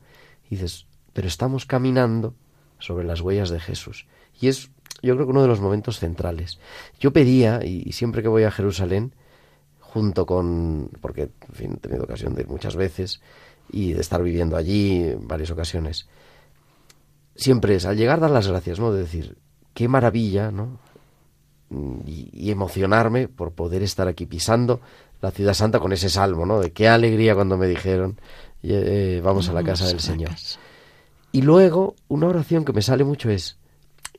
[0.48, 2.34] Dices, pero estamos caminando
[2.78, 4.06] sobre las huellas de Jesús.
[4.40, 4.70] Y es,
[5.02, 6.58] yo creo que uno de los momentos centrales.
[6.98, 9.14] Yo pedía, y siempre que voy a Jerusalén,
[9.90, 13.20] junto con, porque en fin, he tenido ocasión de ir muchas veces
[13.72, 16.08] y de estar viviendo allí en varias ocasiones,
[17.34, 18.92] siempre es al llegar dar las gracias, ¿no?
[18.92, 19.36] De decir,
[19.74, 20.78] qué maravilla, ¿no?
[22.06, 24.80] Y emocionarme por poder estar aquí pisando
[25.20, 26.60] la ciudad santa con ese salmo, ¿no?
[26.60, 28.20] De qué alegría cuando me dijeron,
[28.62, 30.30] eh, vamos a la casa del la Señor.
[30.30, 30.58] casa.
[31.32, 33.58] Y luego, una oración que me sale mucho es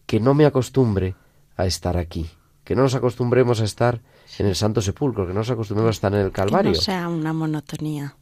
[0.05, 1.15] que no me acostumbre
[1.57, 2.29] a estar aquí,
[2.63, 4.01] que no nos acostumbremos a estar
[4.37, 6.71] en el Santo Sepulcro, que no nos acostumbremos a estar en el Calvario.
[6.71, 8.15] Que no sea una monotonía.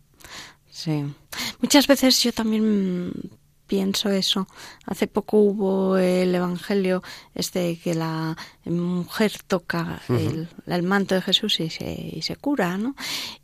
[0.69, 1.05] Sí.
[1.61, 3.11] Muchas veces yo también
[3.69, 4.47] pienso eso.
[4.85, 7.03] Hace poco hubo el Evangelio
[7.35, 12.77] este que la mujer toca el, el manto de Jesús y se, y se cura,
[12.77, 12.95] ¿no?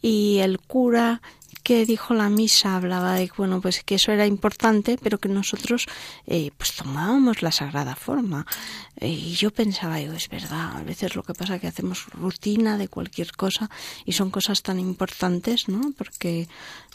[0.02, 1.22] Y el cura
[1.66, 5.30] que dijo la misa hablaba de que bueno pues que eso era importante pero que
[5.30, 5.88] nosotros
[6.28, 8.46] eh, pues tomábamos la sagrada forma
[9.02, 12.06] Eh, y yo pensaba digo es verdad a veces lo que pasa es que hacemos
[12.26, 13.70] rutina de cualquier cosa
[14.06, 16.48] y son cosas tan importantes no porque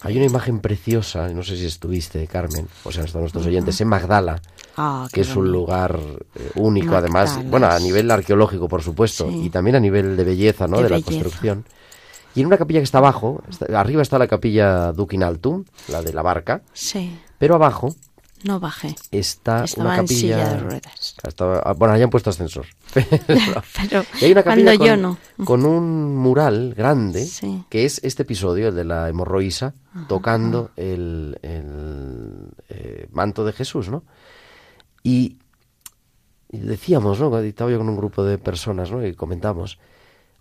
[0.03, 3.89] Hay una imagen preciosa, no sé si estuviste, Carmen, o sea, están nuestros oyentes, en
[3.89, 4.41] Magdala,
[4.79, 9.47] ah, que es un lugar eh, único, además, bueno, a nivel arqueológico, por supuesto, Sí.
[9.47, 10.79] y también a nivel de belleza, ¿no?
[10.79, 11.65] De De, la construcción.
[12.35, 15.65] Y en una capilla que está abajo, está- arriba está la capilla Duc in Altum,
[15.89, 17.95] la de la barca, sí pero abajo
[18.45, 20.19] no bajé está Estaba una en capilla...
[20.37, 21.15] silla de ruedas.
[21.27, 22.67] Estaba- ah, bueno, hayan puesto ascensor.
[22.95, 27.65] pero Y hay una capilla cuando con, yo no con un mural grande, Sí.
[27.69, 29.75] que es este episodio, el de la hemorroísa,
[30.09, 34.05] tocando el, el, eh, manto de Jesús, ¿no?
[35.03, 35.37] Y,
[36.51, 37.37] y decíamos, ¿no?
[37.39, 39.05] Estaba yo con un grupo de personas, ¿no?
[39.07, 39.79] Y comentamos,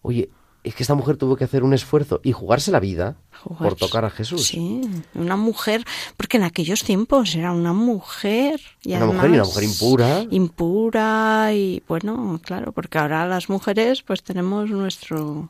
[0.02, 0.30] oye,
[0.64, 3.16] es que esta mujer tuvo que hacer un esfuerzo y jugarse la vida
[3.58, 4.46] por tocar a Jesús.
[4.48, 4.82] Sí,
[5.16, 5.86] una mujer,
[6.18, 8.60] porque en aquellos tiempos era una mujer.
[8.84, 10.26] Y Una mujer y una mujer impura.
[10.30, 15.50] Impura y bueno, claro, porque ahora las mujeres pues tenemos nuestro...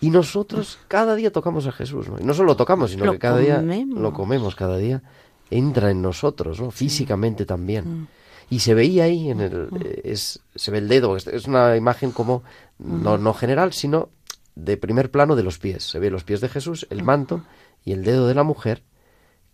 [0.00, 2.18] Y nosotros cada día tocamos a Jesús, ¿no?
[2.20, 5.02] Y no solo lo tocamos, sino Lo que cada día lo comemos, cada día
[5.50, 6.70] entra en nosotros, ¿no?
[6.70, 7.46] Físicamente Mm.
[7.46, 8.08] también.
[8.50, 12.10] Y se veía ahí en el eh, es se ve el dedo, es, una imagen
[12.10, 12.42] como
[12.78, 13.02] Mm.
[13.02, 14.10] no no general, sino
[14.54, 15.84] de primer plano de los pies.
[15.84, 17.42] Se ve los pies de Jesús, el manto
[17.84, 18.82] y el dedo de la mujer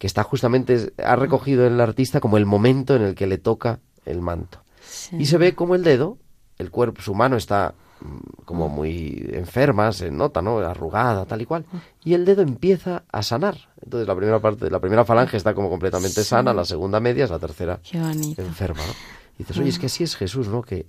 [0.00, 3.80] que está justamente ha recogido el artista como el momento en el que le toca
[4.06, 4.64] el manto.
[4.82, 5.16] sí.
[5.18, 6.16] Y se ve como el dedo,
[6.56, 10.58] el cuerpo, su mano está mm, como muy enferma, se nota, ¿no?
[10.60, 11.66] Arrugada, tal y cual.
[12.02, 13.68] Y el dedo empieza a sanar.
[13.82, 17.30] Entonces la primera parte, la primera falange está como completamente sana, la segunda media es
[17.30, 18.92] la tercera enferma, ¿no?
[19.38, 20.62] Y dices, oye, es que así es Jesús, ¿no?
[20.62, 20.86] Que,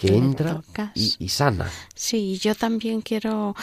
[0.00, 0.62] que Que entra
[0.94, 1.70] y, y sana.
[1.94, 3.54] Sí, yo también quiero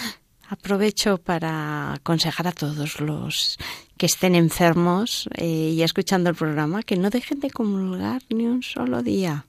[0.49, 3.57] aprovecho para aconsejar a todos los
[3.97, 8.61] que estén enfermos eh, y escuchando el programa que no dejen de comulgar ni un
[8.61, 9.45] solo día,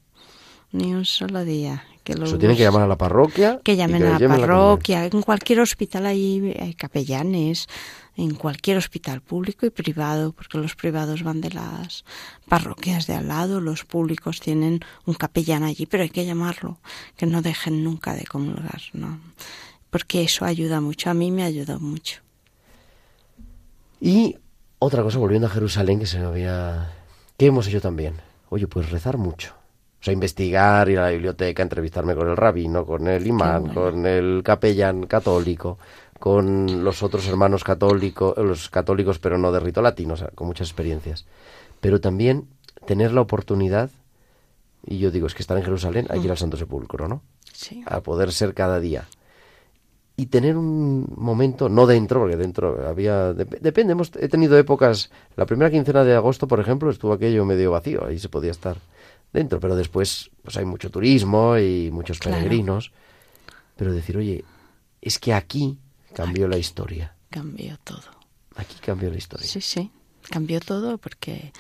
[0.73, 1.85] ni un solo día.
[2.03, 3.61] Que lo Eso tienen que llamar a la parroquia.
[3.63, 7.69] que llamen les a la parroquia, en cualquier hospital hay, hay capellanes,
[8.19, 12.05] en cualquier hospital público y privado, porque los privados van de las
[12.49, 16.79] parroquias de al lado, los públicos tienen un capellán allí, pero hay que llamarlo,
[17.17, 19.21] que no dejen nunca de comulgar, ¿no?
[19.91, 22.21] Porque eso ayuda mucho, a mí me ayudó mucho.
[24.01, 24.37] Y
[24.81, 26.93] otra cosa, volviendo a Jerusalén, que se me había...
[27.37, 28.15] ¿Qué hemos hecho también?
[28.49, 29.55] Oye, pues rezar mucho.
[30.01, 33.81] O sea, investigar, ir a la biblioteca, entrevistarme con el rabino, con el imán, bueno.
[33.81, 35.79] con el capellán católico,
[36.19, 40.47] con los otros hermanos católicos, los católicos pero no de rito latino, o sea, con
[40.47, 41.27] muchas experiencias.
[41.81, 42.49] Pero también
[42.87, 43.91] tener la oportunidad,
[44.87, 47.23] y yo digo, es que estar en Jerusalén hay que ir al Santo Sepulcro, ¿no?
[47.53, 47.83] Sí.
[47.87, 49.09] a poder ser cada día.
[50.17, 53.33] Y tener un momento, no dentro, porque dentro había...
[53.33, 55.11] dep- depende, hemos, he tenido épocas...
[55.37, 58.77] La primera quincena de agosto, por ejemplo, estuvo aquello medio vacío, ahí se podía estar
[59.33, 62.37] dentro, pero después pues hay mucho turismo y muchos Claro.
[62.39, 62.91] peregrinos.
[63.77, 64.45] Pero decir, oye,
[65.01, 65.79] es que aquí
[66.15, 67.15] cambió la historia.
[67.31, 68.03] Cambió todo.
[68.57, 69.47] Aquí cambió la historia.
[69.47, 69.91] Sí, sí,
[70.31, 71.53] cambió todo porque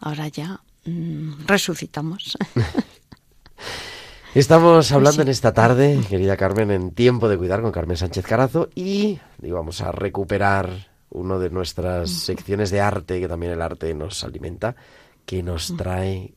[0.00, 2.38] ahora ya mm, resucitamos.
[4.34, 5.22] Estamos hablando sí.
[5.22, 9.80] en esta tarde, querida Carmen, en Tiempo de Cuidar con Carmen Sánchez Carazo y vamos
[9.80, 14.76] a recuperar una de nuestras secciones de arte, que también el arte nos alimenta,
[15.24, 16.34] que nos trae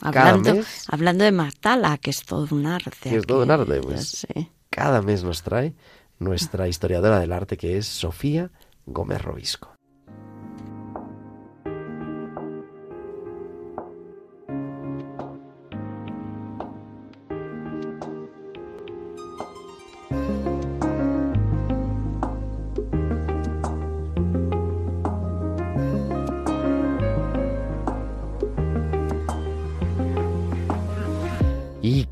[0.00, 3.10] cada Hablando, mes, hablando de Martala, que es todo un arte.
[3.10, 4.26] que es todo un arte, pues
[4.70, 5.74] cada mes nos trae
[6.22, 8.50] nuestra historiadora del arte, que es Sofía
[8.86, 9.71] Gómez Robisco.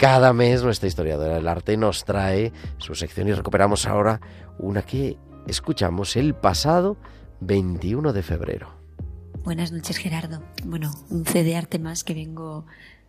[0.01, 4.19] Cada mes nuestra historiadora del arte nos trae su sección y recuperamos ahora
[4.59, 6.97] una que escuchamos el pasado
[7.41, 8.71] 21 de febrero.
[9.45, 10.43] Buenas noches, Gerardo.
[10.65, 12.65] Bueno, un CD arte más que vengo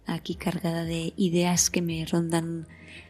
[0.06, 2.67] aquí cargada de ideas que me rondan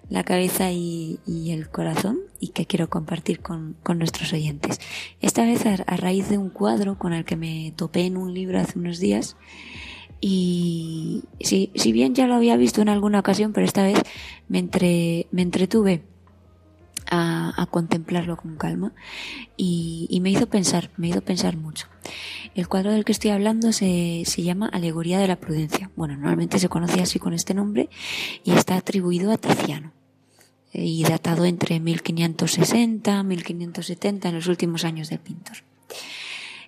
[0.09, 4.79] la cabeza y, el corazón y que quiero compartir con, nuestros oyentes.
[5.21, 8.59] Esta vez a raíz de un cuadro con el que me topé en un libro
[8.59, 9.37] hace unos días
[10.21, 13.97] y si, si bien ya lo había visto en alguna ocasión, pero esta vez
[14.47, 16.03] me, entre, me entretuve
[17.09, 18.93] a, a contemplarlo con calma
[19.57, 21.87] y, y me hizo pensar, me hizo pensar mucho.
[22.53, 25.89] El cuadro del que estoy hablando se, se llama Alegoría de la Prudencia.
[25.95, 27.89] Bueno, normalmente se conoce así con este nombre
[28.43, 29.91] y está atribuido a Tiziano
[30.71, 35.57] eh, y datado entre 1560 1570 en los últimos años del pintor.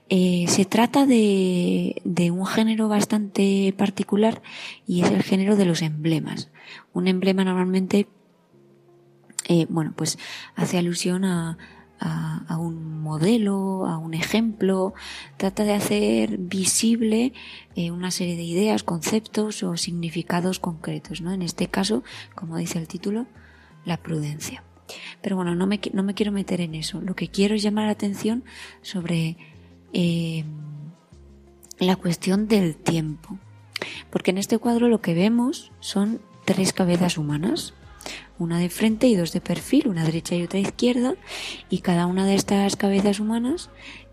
[0.09, 4.41] Eh, se trata de, un género bastante particular
[4.85, 6.49] y es el género de los emblemas.
[6.93, 8.07] Un emblema normalmente,
[9.47, 10.19] eh, bueno, pues
[10.55, 11.57] hace alusión a,
[12.59, 14.93] un modelo, a un ejemplo,
[15.37, 17.31] trata de hacer visible
[17.75, 21.31] eh, una serie de ideas, conceptos o significados concretos, ¿no?
[21.31, 22.03] En este caso,
[22.35, 23.25] como dice el título,
[23.85, 24.63] la prudencia.
[25.21, 26.99] Pero bueno, no me, no me quiero meter en eso.
[26.99, 28.43] Lo que quiero es llamar la atención
[28.81, 29.37] sobre
[29.93, 30.43] eh,
[31.79, 33.37] la cuestión del tiempo.
[34.09, 37.73] Porque en este cuadro lo que vemos son tres cabezas humanas,
[38.37, 41.15] una de frente y dos de perfil, una derecha y otra izquierda,
[41.69, 43.69] y cada una de estas cabezas humanas,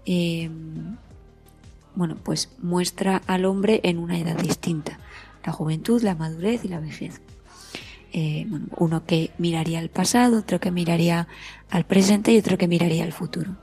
[0.06, 0.50] eh,
[1.94, 4.98] bueno, pues muestra al hombre en una edad distinta,
[5.44, 7.20] la juventud, la madurez y la vejez.
[8.12, 11.28] Eh, uno que miraría al pasado, otro que miraría
[11.70, 13.56] al presente y otro que miraría al futuro.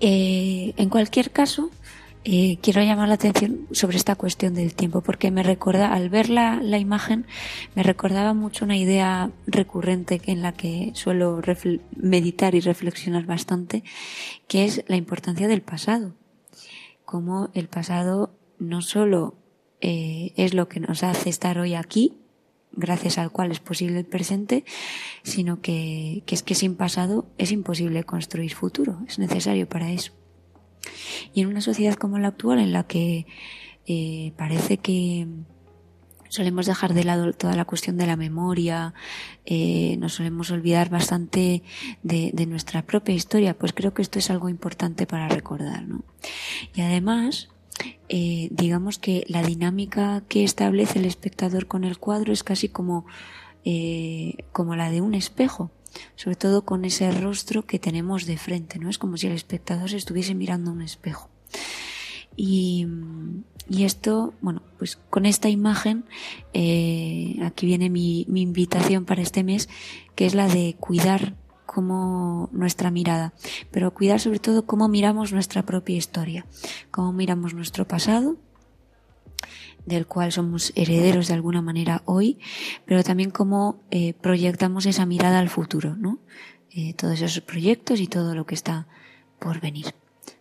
[0.00, 1.70] Eh, en cualquier caso,
[2.24, 6.28] eh, quiero llamar la atención sobre esta cuestión del tiempo, porque me recuerda, al ver
[6.28, 7.26] la, imagen,
[7.74, 11.40] me recordaba mucho una idea recurrente en la que suelo
[11.96, 13.82] meditar y reflexionar bastante,
[14.46, 16.14] que es la importancia del pasado.
[17.04, 19.36] Como el pasado no solo
[19.80, 22.18] eh, es lo que nos hace estar hoy aquí,
[22.72, 24.64] gracias al cual es posible el presente,
[25.22, 30.12] sino que, que es que sin pasado es imposible construir futuro, es necesario para eso.
[31.34, 33.26] Y en una sociedad como la actual, en la que
[33.86, 35.26] eh, parece que
[36.28, 38.94] solemos dejar de lado toda la cuestión de la memoria,
[39.46, 41.62] eh, nos solemos olvidar bastante
[42.02, 46.04] de, de nuestra propia historia, pues creo que esto es algo importante para recordar, ¿no?
[46.74, 47.48] Y además,
[48.08, 53.06] eh, digamos que la dinámica que establece el espectador con el cuadro es casi como,
[53.64, 55.70] eh, como la de un espejo,
[56.16, 58.88] sobre todo con ese rostro que tenemos de frente, ¿no?
[58.88, 61.28] Es como si el espectador se estuviese mirando un espejo.
[62.36, 62.86] Y,
[63.68, 66.04] y esto, bueno, pues con esta imagen,
[66.54, 69.68] eh, aquí viene mi, mi invitación para este mes,
[70.14, 71.34] que es la de cuidar
[71.78, 73.32] como nuestra mirada,
[73.70, 76.44] pero cuidar sobre todo cómo miramos nuestra propia historia,
[76.90, 78.34] cómo miramos nuestro pasado,
[79.86, 82.40] del cual somos herederos de alguna manera hoy,
[82.84, 86.18] pero también cómo eh, proyectamos esa mirada al futuro, ¿no?
[86.72, 88.88] Eh, todos esos proyectos y todo lo que está
[89.38, 89.94] por venir.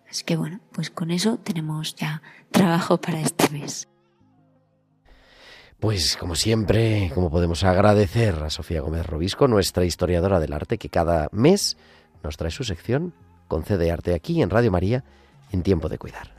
[0.10, 3.88] Así que bueno, pues con eso tenemos ya trabajo para este mes.
[5.80, 10.90] Pues como siempre, como podemos agradecer a Sofía Gómez Robisco, nuestra historiadora del arte, que
[10.90, 11.78] cada mes
[12.24, 13.14] nos trae su sección
[13.48, 15.04] Concede Arte aquí en Radio María
[15.52, 16.32] en tiempo de cuidar.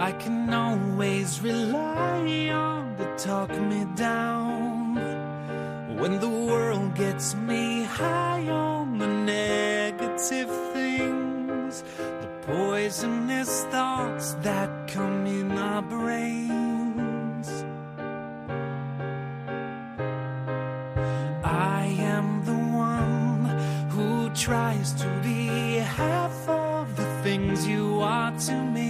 [0.00, 4.94] I can always rely on to talk me down
[6.00, 15.26] when the world gets me high on the negative things, the poisonous thoughts that come
[15.26, 17.48] in our brains.
[21.44, 21.84] I
[22.16, 22.60] am the
[22.92, 23.44] one
[23.90, 28.89] who tries to be half of the things you are to me,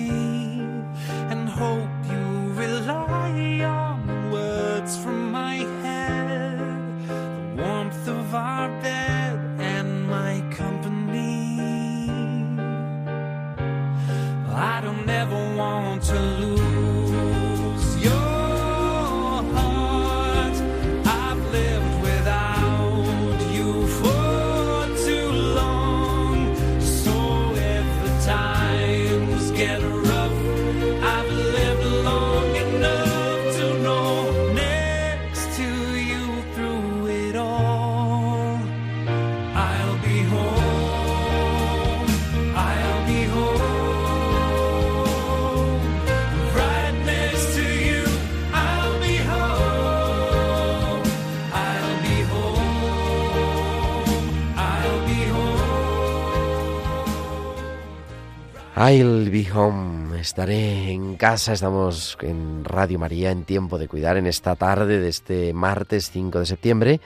[59.31, 60.19] I'll be home.
[60.19, 61.53] Estaré en casa.
[61.53, 66.41] Estamos en Radio María en tiempo de cuidar en esta tarde de este martes 5
[66.41, 67.01] de septiembre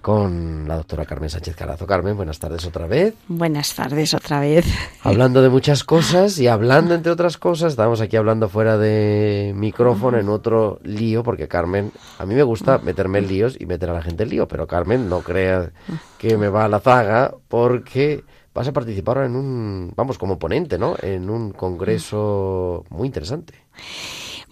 [0.00, 1.84] con la doctora Carmen Sánchez Carazo.
[1.84, 3.14] Carmen, buenas tardes otra vez.
[3.26, 4.66] Buenas tardes otra vez.
[5.02, 10.18] Hablando de muchas cosas y hablando entre otras cosas, estamos aquí hablando fuera de micrófono
[10.18, 13.94] en otro lío, porque Carmen, a mí me gusta meterme en líos y meter a
[13.94, 15.72] la gente en lío, pero Carmen, no crea
[16.18, 18.22] que me va a la zaga porque
[18.54, 20.94] vas a participar en un, vamos, como ponente, ¿no?
[21.02, 23.54] En un congreso muy interesante.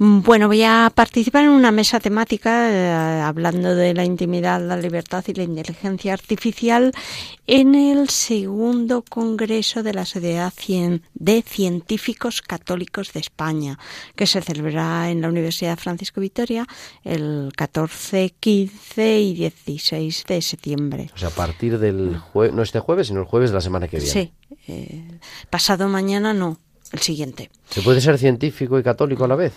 [0.04, 5.22] Bueno, voy a participar en una mesa temática eh, hablando de la intimidad, la libertad
[5.28, 6.90] y la inteligencia artificial
[7.46, 13.78] en el segundo Congreso de la Sociedad Cien- de Científicos Católicos de España,
[14.16, 16.66] que se celebrará en la Universidad Francisco Vitoria
[17.04, 21.10] el 14, 15 y 16 de septiembre.
[21.14, 23.86] O sea, a partir del jueves, no este jueves, sino el jueves de la semana
[23.86, 24.10] que viene.
[24.12, 24.32] Sí,
[24.66, 25.04] eh,
[25.48, 26.58] pasado mañana no,
[26.90, 27.50] el siguiente.
[27.70, 29.52] ¿Se puede ser científico y católico a la vez?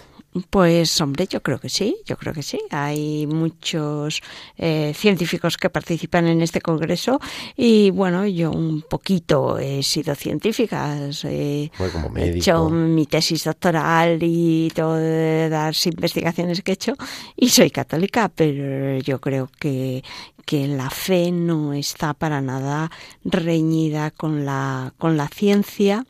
[0.50, 2.60] Pues hombre, yo creo que sí, yo creo que sí.
[2.70, 4.22] Hay muchos
[4.58, 7.22] eh, científicos que participan en este congreso
[7.56, 12.36] y bueno, yo un poquito he sido científica, he Bueno, como médico.
[12.36, 16.96] hecho mi tesis doctoral y todas las investigaciones que he hecho
[17.38, 20.04] y soy católica, pero yo creo que
[20.46, 22.92] que la fe no está para nada
[23.24, 26.06] reñida con la con la ciencia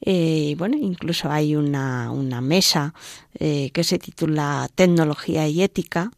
[0.00, 2.92] eh, y bueno incluso hay una, una mesa
[3.38, 6.10] eh, que se titula tecnología y ética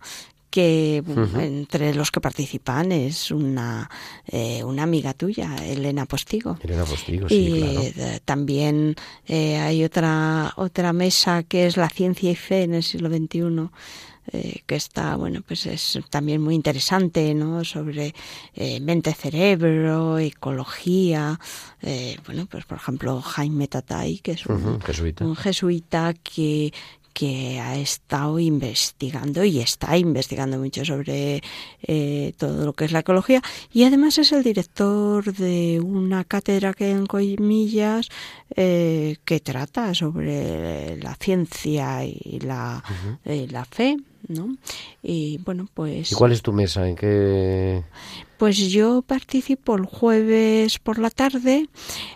[0.50, 1.02] que
[1.38, 3.88] entre los que participan es una
[4.26, 8.18] eh, una amiga tuya Elena Postigo Elena Postigo, sí, y claro.
[8.24, 13.08] también eh, hay otra otra mesa que es la ciencia y fe en el siglo
[13.08, 13.70] XXI
[14.32, 18.12] eh, que está bueno pues es también muy interesante no sobre
[18.54, 21.38] eh, mente cerebro ecología
[22.26, 25.24] bueno pues por ejemplo Jaime Tatay que es un, jesuita.
[25.24, 26.72] un jesuita que
[27.20, 31.42] que ha estado investigando y está investigando mucho sobre
[31.82, 33.42] eh, todo lo que es la ecología.
[33.74, 38.08] Y además es el director de una cátedra que en Comillas
[38.56, 42.82] eh, que trata sobre la ciencia y la,
[43.26, 43.98] eh, la fe,
[44.28, 44.56] ¿no?
[45.02, 46.88] Y bueno, pues ¿Y cuál es tu mesa?
[46.88, 47.82] ¿En qué...?
[48.38, 51.68] pues yo participo el jueves por la tarde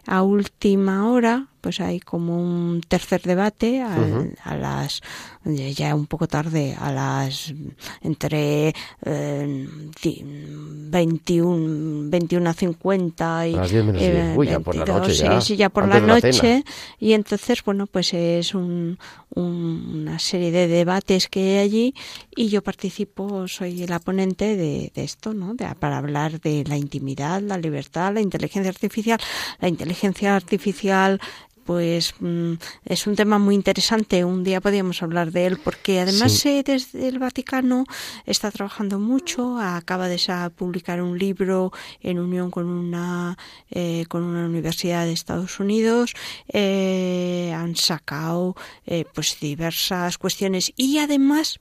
[0.07, 5.03] a última hora, pues hay como un tercer debate al- a las
[5.45, 7.53] ya un poco tarde a las
[8.01, 8.73] entre
[9.05, 9.69] eh,
[10.03, 14.37] di- 21 21 a 50 y A las 10 menos 10.
[14.39, 16.65] Uy, ya por la noche ya, sí, ya por antes la noche
[16.99, 18.99] y entonces bueno pues es un-
[19.35, 21.95] una serie de debates que hay allí
[22.35, 26.77] y yo participo soy la ponente de, de esto no de, para hablar de la
[26.77, 29.19] intimidad la libertad la inteligencia artificial.
[29.61, 31.21] La inteligencia artificial
[31.65, 32.55] pues mm,
[32.85, 34.25] es un tema muy interesante.
[34.25, 36.49] Un día podríamos hablar de él porque además Sí.
[36.49, 37.85] eh, desde el Vaticano
[38.27, 39.59] está trabajando mucho.
[39.59, 40.19] Acaba de
[40.57, 43.37] publicar un libro en unión con una
[43.71, 46.15] eh, con una universidad de Estados Unidos.
[46.53, 48.55] Eh, han sacado
[48.87, 51.61] eh, pues diversas cuestiones y además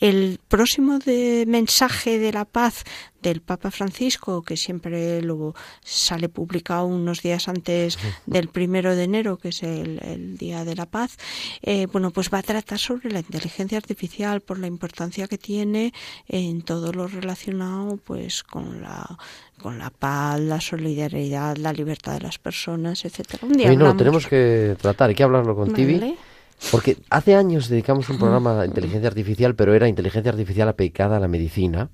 [0.00, 2.84] el próximo de mensaje de la paz
[3.22, 9.38] del Papa Francisco, que siempre lo sale publicado unos días antes del primero de enero,
[9.38, 11.16] que es el, el Día de la Paz,
[11.62, 15.92] eh, bueno, pues va a tratar sobre la inteligencia artificial por la importancia que tiene
[16.26, 19.18] en todo lo relacionado, pues, con la
[19.62, 23.46] con la paz, la solidaridad, la libertad de las personas, etcétera.
[23.46, 26.16] Un día no, tenemos que tratar, hay que hablarlo con Tibi.
[26.70, 31.20] Porque hace años dedicamos un programa a inteligencia artificial, pero era inteligencia artificial aplicada a
[31.20, 31.90] la medicina.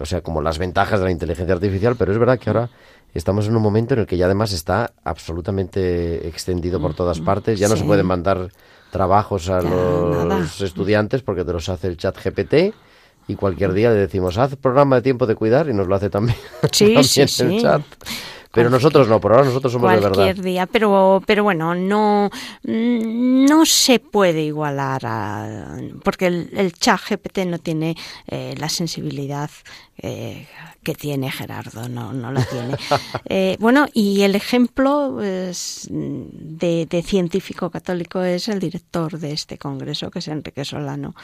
[0.00, 2.70] o sea, como las ventajas de la inteligencia artificial, pero es verdad que ahora
[3.14, 7.58] estamos en un momento en el que ya además está absolutamente extendido por todas partes,
[7.58, 8.50] ya no se pueden mandar
[8.90, 10.46] trabajos a Ya, los nada.
[10.60, 12.74] estudiantes porque te los hace el chat GPT
[13.28, 16.10] y cualquier día le decimos, haz programa de tiempo de cuidar y nos lo hace
[16.10, 16.38] también,
[16.72, 17.58] Sí, también sí, el sí.
[17.60, 17.82] chat.
[18.52, 20.42] Pero nosotros no, por ahora nosotros somos de cualquier verdad.
[20.44, 22.30] día, pero pero bueno, no
[22.64, 27.96] mm, no se puede igualar a porque el, el chat GPT no tiene
[28.26, 29.50] eh, la sensibilidad
[29.98, 30.46] eh,
[30.88, 32.74] que tiene Gerardo, no no la tiene.
[33.30, 39.58] Eh, bueno, y el ejemplo es, de, de científico católico es el director de este
[39.58, 41.14] congreso, que es Enrique Solano,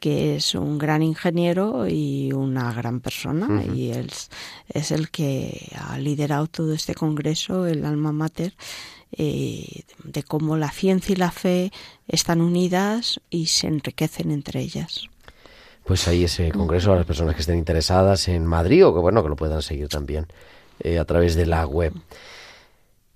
[0.00, 4.30] que es un gran ingeniero y una gran persona, y él es,
[4.68, 8.54] es el que ha liderado todo este congreso, el alma mater,
[9.12, 11.70] eh, de cómo la ciencia y la fe
[12.08, 15.08] están unidas y se enriquecen entre ellas.
[15.84, 19.22] Pues ahí ese congreso a las personas que estén interesadas en Madrid o que bueno
[19.22, 20.26] que lo puedan seguir también
[20.80, 21.92] eh, a través de la web.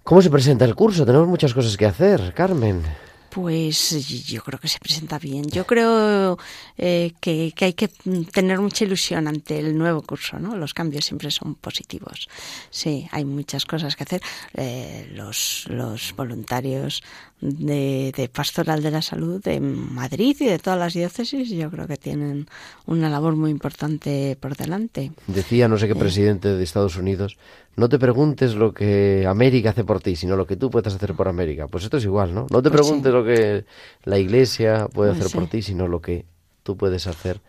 [0.04, 1.04] ¿Cómo se presenta el curso?
[1.04, 2.82] Tenemos muchas cosas que hacer, Carmen.
[3.30, 5.44] Pues yo creo que se presenta bien.
[5.50, 6.38] Yo creo
[6.78, 7.88] eh, que, hay que
[8.32, 10.56] tener mucha ilusión ante el nuevo curso, ¿no?
[10.56, 12.28] Los cambios siempre son positivos.
[12.70, 14.22] Sí, hay muchas cosas que hacer.
[14.54, 17.02] Eh, los, los voluntarios
[17.40, 21.86] de, de Pastoral de la Salud de Madrid y de todas las diócesis, yo creo
[21.86, 22.46] que tienen
[22.86, 25.12] una labor muy importante por delante.
[25.26, 27.36] Decía no sé qué presidente de Estados Unidos,
[27.76, 31.14] no te preguntes lo que América hace por ti, sino lo que tú puedes hacer
[31.14, 31.68] por América.
[31.68, 32.46] Pues esto es igual, ¿no?
[32.50, 32.92] No te Pues sí.
[32.92, 33.64] preguntes lo que
[34.04, 36.24] la iglesia puede Pues hacer por ti, sino lo que
[36.64, 37.40] tú puedes hacer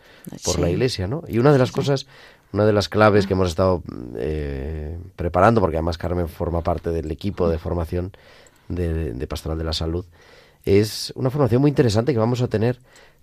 [0.44, 0.60] por Sí.
[0.60, 1.24] la iglesia, ¿no?
[1.28, 2.06] Y una de las cosas,
[2.52, 3.82] una de las claves que hemos estado
[4.16, 8.12] eh, preparando, porque además Carmen forma parte del equipo de formación
[8.70, 10.04] de, de Pastoral de la Salud,
[10.64, 12.78] es una formación muy interesante que vamos a tener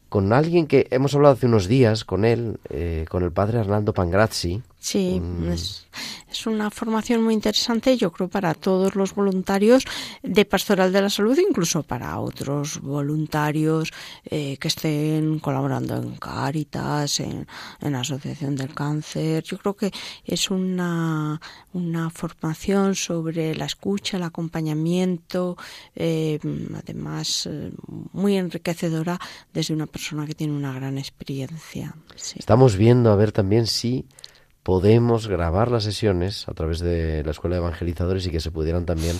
[0.09, 3.93] con alguien que hemos hablado hace unos días con él, eh, con el padre Arnaldo
[3.93, 4.61] Pangrazzi.
[4.79, 5.51] Sí, Mm.
[5.51, 5.87] es,
[6.29, 9.83] es una formación muy interesante, yo creo, para todos los voluntarios
[10.21, 13.91] de Pastoral de la Salud, incluso para otros voluntarios
[14.25, 17.47] eh, que estén colaborando en Cáritas, en,
[17.81, 19.43] en la Asociación del Cáncer.
[19.43, 19.91] Yo creo que
[20.23, 21.41] es una,
[21.73, 25.57] una formación sobre la escucha, el acompañamiento,
[25.95, 26.39] eh,
[26.75, 27.71] además eh,
[28.13, 29.19] muy enriquecedora
[29.53, 31.95] desde una persona que tiene una gran experiencia.
[32.15, 32.35] Sí.
[32.37, 34.05] Estamos viendo a ver también si
[34.67, 38.85] podemos grabar las sesiones a través de la Escuela de Evangelizadores y que se pudieran
[38.85, 39.15] también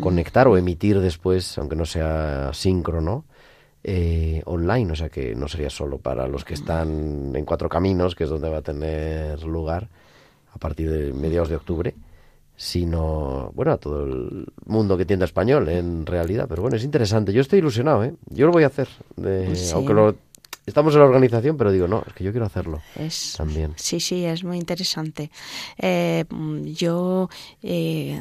[0.00, 3.26] conectar o emitir después, aunque no sea síncrono,
[3.84, 4.90] eh, online.
[4.92, 8.30] O sea que no sería solo para los que están en Cuatro Caminos, que es
[8.30, 9.90] donde va a tener lugar
[10.54, 11.94] a partir de mediados de octubre,
[12.56, 16.46] sino, bueno, a todo el mundo que entienda español en realidad.
[16.48, 17.34] Pero bueno, es interesante.
[17.34, 18.14] Yo estoy ilusionado, ¿eh?
[18.30, 18.88] Yo lo voy a hacer.
[19.16, 19.70] de- Sí.
[19.74, 20.14] Aunque lo,
[20.68, 23.72] estamos en la organización, pero digo, no, es que yo quiero hacerlo Es, también.
[23.76, 25.30] Sí, sí, es muy interesante.
[25.78, 26.24] Eh,
[26.64, 27.28] yo,
[27.62, 28.20] eh,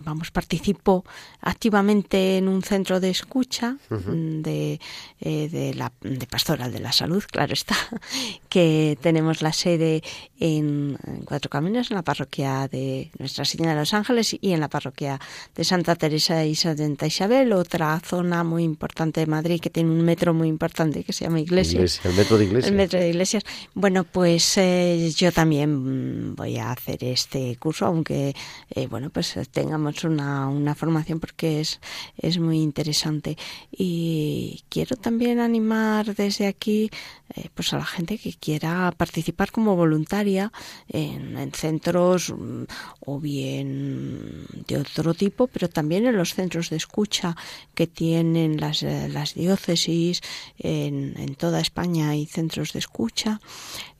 [0.00, 1.04] vamos, participo
[1.40, 4.80] activamente en un centro de escucha de,
[5.20, 7.76] eh, de la de Pastoral de la Salud, claro está,
[8.48, 10.02] que tenemos la sede
[10.38, 14.60] en, en Cuatro Caminos, en la parroquia de Nuestra Señora de los Ángeles y en
[14.60, 15.20] la parroquia
[15.54, 20.02] de Santa Teresa y Santa Isabel, otra zona muy importante de Madrid que tiene un
[20.02, 21.76] metro muy importante que se llama Iglesia.
[21.76, 22.68] Iglesia, el metro de iglesia.
[22.68, 23.44] El metro de iglesias.
[23.74, 28.34] Bueno, pues eh, yo también voy a hacer este curso, aunque
[28.70, 29.46] eh, bueno, pues eh,
[30.04, 31.80] una, una formación porque es,
[32.16, 33.36] es muy interesante.
[33.70, 36.90] Y quiero también animar desde aquí
[37.34, 40.52] eh, pues a la gente que quiera participar como voluntaria
[40.88, 42.64] en, en centros mm,
[43.06, 47.36] o bien de otro tipo, pero también en los centros de escucha
[47.74, 50.20] que tienen las, eh, las diócesis
[50.58, 53.40] en, en toda España hay centros de escucha.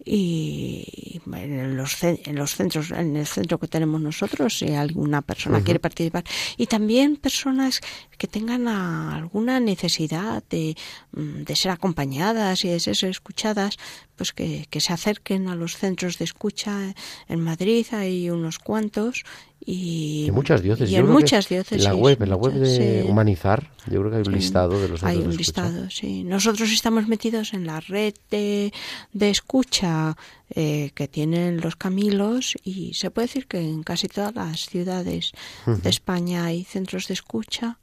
[0.04, 5.62] Y en los, en los centros, en el centro que tenemos nosotros, si alguna persona
[5.62, 6.24] quiere participar,
[6.56, 7.80] y también personas
[8.22, 10.76] que tengan a- alguna necesidad de,
[11.10, 13.78] mm, de ser acompañadas y de ser escuchadas,
[14.14, 16.94] pues que, que se acerquen a los centros de escucha.
[17.28, 19.24] En Madrid hay unos cuantos
[19.64, 20.92] y, en muchas diócesis.
[20.92, 21.82] y en muchas diócesis.
[21.84, 23.08] La web, en la web de sí.
[23.10, 24.38] Humanizar, yo creo que hay un Sí.
[24.40, 25.38] listado de los Hay un de escucha.
[25.68, 26.22] listado, sí.
[26.24, 28.72] Nosotros estamos metidos en la red de,
[29.12, 30.16] de escucha
[30.54, 35.32] eh, que tienen los Camilos y se puede decir que en casi todas las ciudades
[35.66, 37.78] de España hay centros de escucha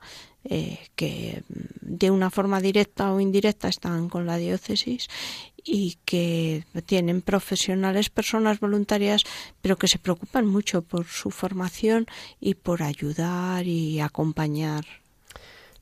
[0.45, 5.07] eh, que mm, de una forma directa o indirecta están con la diócesis
[5.63, 9.23] y que tienen profesionales, personas voluntarias,
[9.61, 12.05] pero que se preocupan mucho por su formación
[12.39, 14.85] y por ayudar y acompañar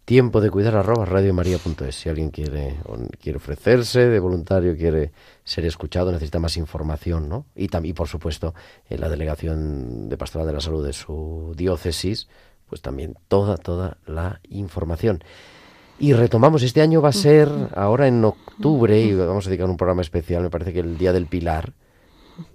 [0.07, 1.93] tiempo de cuidar arroba radiomaria.es.
[1.93, 2.77] Si alguien quiere,
[3.19, 5.11] quiere ofrecerse de voluntario, quiere
[5.43, 7.45] ser escuchado, necesita más información, ¿no?
[7.57, 8.55] Y también, por supuesto,
[8.89, 12.29] en la delegación de Pastoral de la Salud de su diócesis,
[12.69, 15.23] pues también toda, toda la información.
[15.99, 19.77] Y retomamos, este año va a ser ahora en octubre y vamos a dedicar un
[19.77, 21.73] programa especial, me parece que el Día del Pilar.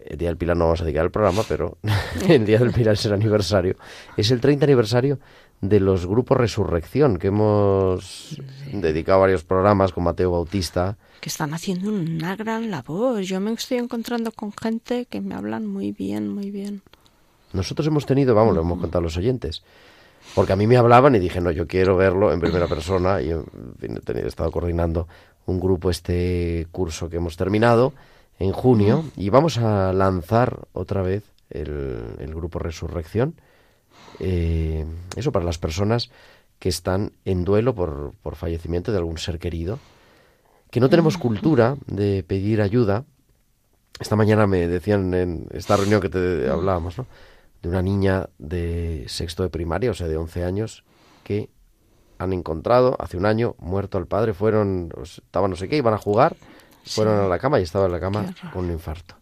[0.05, 1.79] El Día del Pilar no vamos a dedicar el programa, pero
[2.29, 3.77] el Día del Pilar es el aniversario.
[4.17, 5.19] Es el 30 aniversario
[5.61, 8.41] de los grupos Resurrección, que hemos
[8.73, 10.97] dedicado varios programas con Mateo Bautista.
[11.21, 13.21] Que están haciendo una gran labor.
[13.23, 16.83] Yo me estoy encontrando con gente que me hablan muy bien, muy bien.
[17.53, 19.63] Nosotros hemos tenido, vamos, lo hemos contado a los oyentes,
[20.35, 23.31] porque a mí me hablaban y dije, no, yo quiero verlo en primera persona y
[23.31, 25.09] he estado coordinando
[25.47, 27.93] un grupo este curso que hemos terminado
[28.39, 33.35] en junio y vamos a lanzar otra vez el, el grupo Resurrección.
[34.21, 36.11] Eh, eso para las personas
[36.59, 39.79] que están en duelo por, por fallecimiento de algún ser querido,
[40.71, 43.05] que no tenemos cultura de pedir ayuda.
[43.99, 47.07] Esta mañana me decían en esta reunión que te hablábamos, ¿no?
[47.63, 50.85] De una niña de sexto de primaria, o sea, de 11 años,
[51.25, 51.49] que
[52.19, 55.99] han encontrado hace un año muerto al padre, fueron, estaban no sé qué, iban a
[55.99, 56.37] jugar,
[56.85, 59.15] fueron a la cama y estaba en la cama con un infarto.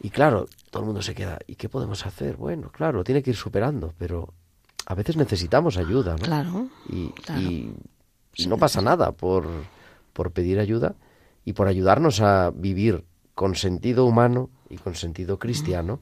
[0.00, 2.36] Y claro, todo el mundo se queda, ¿y qué podemos hacer?
[2.36, 4.34] Bueno, claro, tiene que ir superando, pero
[4.86, 6.22] a veces necesitamos ayuda, ¿no?
[6.24, 6.68] Claro.
[6.88, 7.40] Y, claro.
[7.40, 7.74] y-
[8.36, 9.46] y no pasa nada por,
[10.12, 10.96] por pedir ayuda
[11.44, 13.04] y por ayudarnos a vivir
[13.34, 16.00] con sentido humano y con sentido cristiano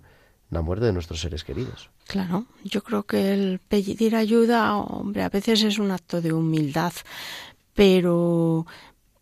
[0.52, 1.88] la muerte de nuestros seres queridos.
[2.06, 6.92] Claro, yo creo que el pedir ayuda, hombre, a veces es un acto de humildad,
[7.74, 8.66] pero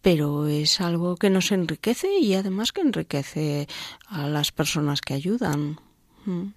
[0.03, 3.68] pero es algo que nos enriquece y además que enriquece
[4.09, 5.78] a las personas que ayudan.
[6.24, 6.49] Mm.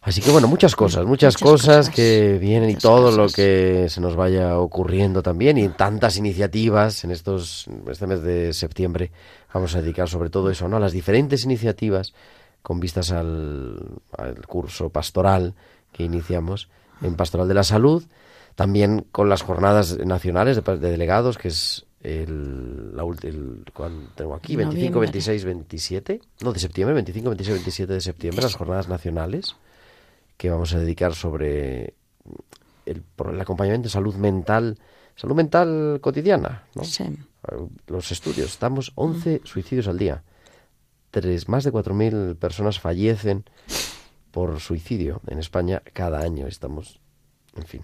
[0.00, 3.88] Así que bueno, muchas cosas, muchas, Muchas cosas, cosas, que vienen y todo lo que
[3.88, 9.10] se nos vaya ocurriendo también y tantas iniciativas en estos este mes de septiembre
[9.52, 10.76] vamos a dedicar sobre todo eso, ¿no?
[10.76, 12.12] A las diferentes iniciativas
[12.64, 13.78] con vistas al,
[14.16, 15.54] al curso pastoral
[15.92, 16.70] que iniciamos
[17.02, 18.02] en Pastoral de la Salud,
[18.54, 24.34] también con las jornadas nacionales de, de delegados que es el, la el- ¿cuál tengo
[24.34, 24.56] aquí?
[24.56, 25.00] 25, Noviembre.
[25.12, 29.56] 26, 27, no, de septiembre, 25, 26, 27 de septiembre, las jornadas nacionales
[30.38, 31.92] que vamos a dedicar sobre
[32.86, 33.02] el,
[33.42, 34.78] acompañamiento de salud mental,
[35.16, 36.84] salud mental cotidiana, ¿no?
[36.84, 37.04] Sí.
[37.88, 40.22] Los estudios, estamos 11 suicidios al día.
[41.14, 43.44] Tres, más de 4.000 personas fallecen
[44.32, 46.48] por suicidio en España cada año.
[46.48, 46.98] Estamos,
[47.54, 47.82] en fin.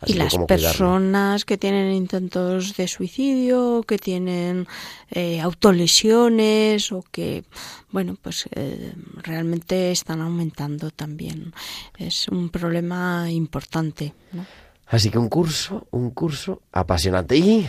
[0.00, 0.46] Así Y las cuidarlo.
[0.46, 4.68] personas que tienen intentos de suicidio, que tienen
[5.10, 7.42] eh, autolesiones o que,
[7.90, 11.52] bueno, pues eh, realmente están aumentando también.
[11.98, 14.14] Es un problema importante.
[14.30, 14.46] ¿no?
[14.86, 17.36] Así que un curso, un curso apasionante.
[17.36, 17.68] Y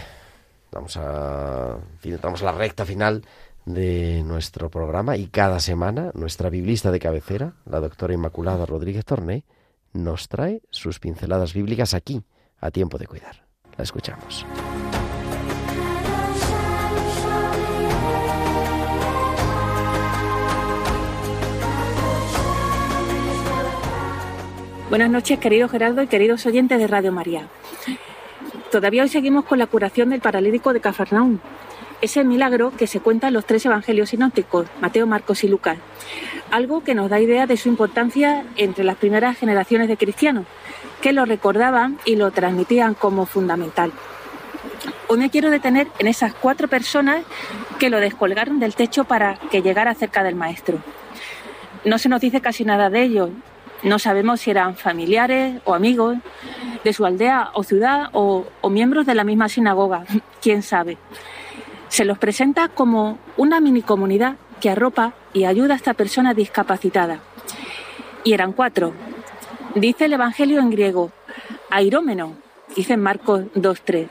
[0.72, 3.24] vamos a, en fin, estamos a la recta final
[3.66, 9.44] de nuestro programa y cada semana nuestra biblista de cabecera, la doctora Inmaculada Rodríguez Torné,
[9.94, 12.24] nos trae sus pinceladas bíblicas aquí,
[12.60, 13.46] a tiempo de cuidar.
[13.78, 14.46] La escuchamos.
[24.90, 27.48] Buenas noches, querido Gerardo y queridos oyentes de Radio María.
[28.72, 31.42] Todavía hoy seguimos con la curación del paralítico de Cafarnaún,
[32.04, 35.78] ese milagro que se cuenta en los tres evangelios sinópticos, Mateo, Marcos y Lucas.
[36.52, 40.46] Algo que nos da idea de su importancia entre las primeras generaciones de cristianos,
[41.02, 43.94] que lo recordaban y lo transmitían como fundamental.
[45.08, 47.24] Hoy me quiero detener en esas cuatro personas
[47.80, 50.80] que lo descolgaron del techo para que llegara cerca del maestro.
[51.86, 53.30] No se nos dice casi nada de ellos.
[53.82, 56.18] No sabemos si eran familiares o amigos
[56.84, 60.04] de su aldea o ciudad o, o miembros de la misma sinagoga.
[60.42, 60.98] ¿Quién sabe?
[61.94, 67.20] Se los presenta como una mini comunidad que arropa y ayuda a esta persona discapacitada.
[68.24, 68.94] Y eran cuatro.
[69.76, 71.12] Dice el Evangelio en griego,
[71.70, 72.36] airómeno,
[72.76, 74.10] dice en Marcos 2.3.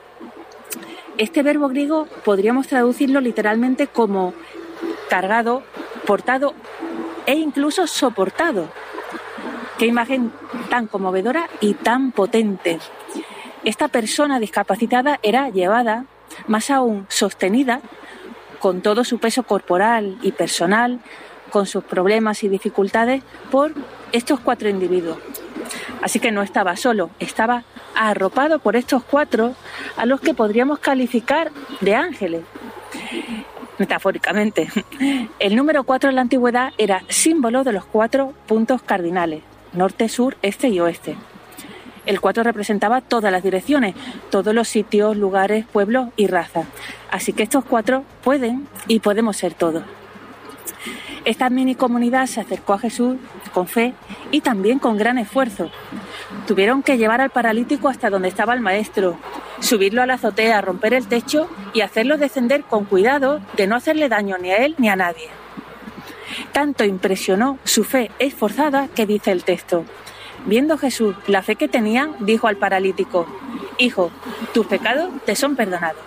[1.18, 4.33] Este verbo griego podríamos traducirlo literalmente como
[5.11, 5.64] cargado,
[6.07, 6.55] portado
[7.26, 8.68] e incluso soportado.
[9.80, 10.30] Qué imagen
[10.70, 12.78] tan conmovedora y tan potente.
[13.64, 16.05] Esta persona discapacitada era llevada,
[16.47, 17.80] más aún sostenida,
[18.59, 21.01] con todo su peso corporal y personal,
[21.51, 23.72] con sus problemas y dificultades, por
[24.12, 25.18] estos cuatro individuos.
[26.03, 27.64] Así que no estaba solo, estaba
[27.95, 29.55] arropado por estos cuatro
[29.97, 32.43] a los que podríamos calificar de ángeles
[33.78, 34.68] metafóricamente.
[35.38, 40.36] El número 4 en la antigüedad era símbolo de los cuatro puntos cardinales, norte, sur,
[40.43, 41.16] este y oeste.
[42.05, 43.95] El 4 representaba todas las direcciones,
[44.31, 46.67] todos los sitios, lugares, pueblos y razas.
[47.11, 49.85] Así que estos cuatro pueden y podemos ser todos.
[51.25, 53.17] Esta mini comunidad se acercó a Jesús
[53.55, 53.95] con fe
[54.33, 55.71] y también con gran esfuerzo.
[56.49, 59.17] Tuvieron que llevar al paralítico hasta donde estaba el maestro,
[59.61, 64.09] subirlo a la azotea, romper el techo y hacerlo descender con cuidado de no hacerle
[64.09, 65.29] daño ni a él ni a nadie.
[66.51, 69.85] Tanto impresionó su fe esforzada que dice el texto.
[70.47, 73.26] Viendo Jesús la fe que tenían, dijo al paralítico,
[73.78, 74.11] Hijo,
[74.53, 76.03] tus pecados te son perdonados.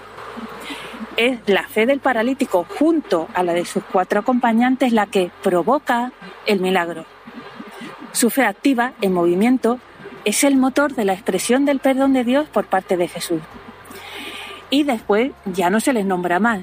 [1.17, 6.11] Es la fe del paralítico junto a la de sus cuatro acompañantes la que provoca
[6.45, 7.05] el milagro.
[8.11, 9.79] Su fe activa, en movimiento,
[10.25, 13.41] es el motor de la expresión del perdón de Dios por parte de Jesús.
[14.69, 16.61] Y después ya no se les nombra más.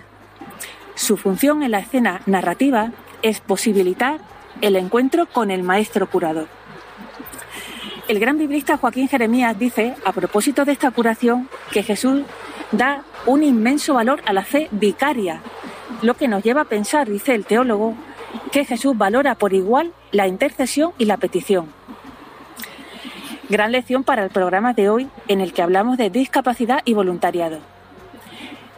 [0.94, 2.92] Su función en la escena narrativa
[3.22, 4.20] es posibilitar
[4.60, 6.48] el encuentro con el maestro curador.
[8.12, 12.20] El gran biblista Joaquín Jeremías dice, a propósito de esta curación, que Jesús
[12.70, 15.40] da un inmenso valor a la fe vicaria,
[16.02, 17.94] lo que nos lleva a pensar, dice el teólogo,
[18.50, 21.72] que Jesús valora por igual la intercesión y la petición.
[23.48, 27.60] Gran lección para el programa de hoy en el que hablamos de discapacidad y voluntariado.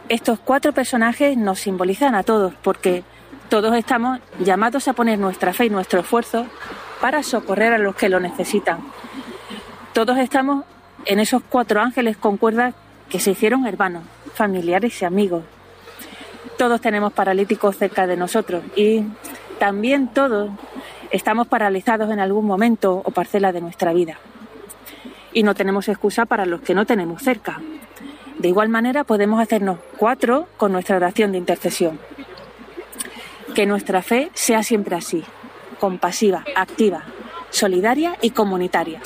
[0.07, 3.03] Estos cuatro personajes nos simbolizan a todos porque
[3.49, 6.45] todos estamos llamados a poner nuestra fe y nuestro esfuerzo
[7.01, 8.79] para socorrer a los que lo necesitan.
[9.93, 10.65] Todos estamos
[11.05, 12.73] en esos cuatro ángeles con cuerdas
[13.09, 15.43] que se hicieron hermanos, familiares y amigos.
[16.57, 19.03] Todos tenemos paralíticos cerca de nosotros y
[19.59, 20.51] también todos
[21.11, 24.17] estamos paralizados en algún momento o parcela de nuestra vida.
[25.33, 27.61] Y no tenemos excusa para los que no tenemos cerca.
[28.37, 31.99] De igual manera podemos hacernos cuatro con nuestra oración de intercesión.
[33.53, 35.23] Que nuestra fe sea siempre así,
[35.79, 37.03] compasiva, activa,
[37.49, 39.01] solidaria y comunitaria.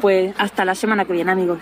[0.00, 1.58] Pues hasta la semana que viene, amigos.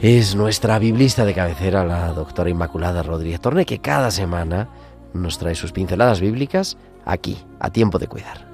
[0.00, 4.68] Es nuestra biblista de cabecera, la doctora Inmaculada Rodríguez Torne, que cada semana
[5.12, 8.47] nos trae sus pinceladas bíblicas aquí, a tiempo de cuidar.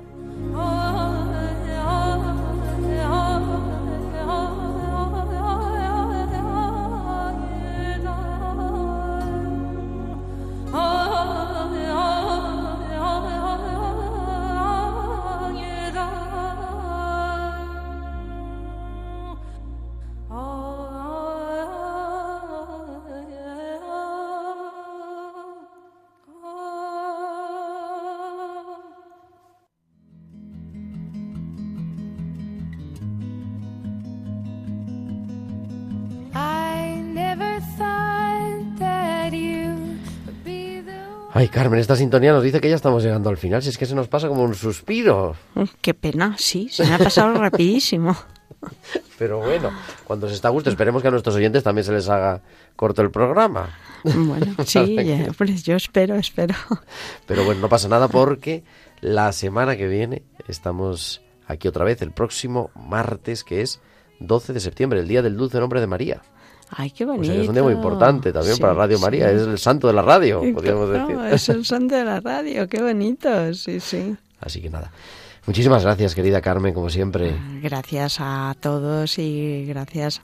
[41.74, 43.60] Carmen, esta sintonía nos dice que ya estamos llegando al final.
[43.60, 45.34] Si es que se nos pasa como un suspiro.
[45.80, 48.16] Qué pena, sí, se me ha pasado rapidísimo.
[49.18, 49.72] Pero bueno,
[50.04, 52.42] cuando se está a gusto, esperemos que a nuestros oyentes también se les haga
[52.76, 53.76] corto el programa.
[54.04, 56.54] Bueno, sí, ya, pues yo espero, espero.
[57.26, 58.62] Pero bueno, no pasa nada porque
[59.00, 63.80] la semana que viene estamos aquí otra vez, el próximo martes, que es
[64.20, 66.22] 12 de septiembre, el Día del Dulce Nombre de María.
[66.76, 67.32] Ay, qué bonito.
[67.32, 69.02] que es un día muy importante también Sí, para Radio sí.
[69.02, 71.16] María, es el santo de la radio, podríamos decir.
[71.30, 74.16] Es el santo de la radio, qué bonito, sí, sí.
[74.40, 74.90] Así que nada.
[75.46, 77.34] Muchísimas gracias, querida Carmen, como siempre.
[77.62, 80.22] Gracias a todos y gracias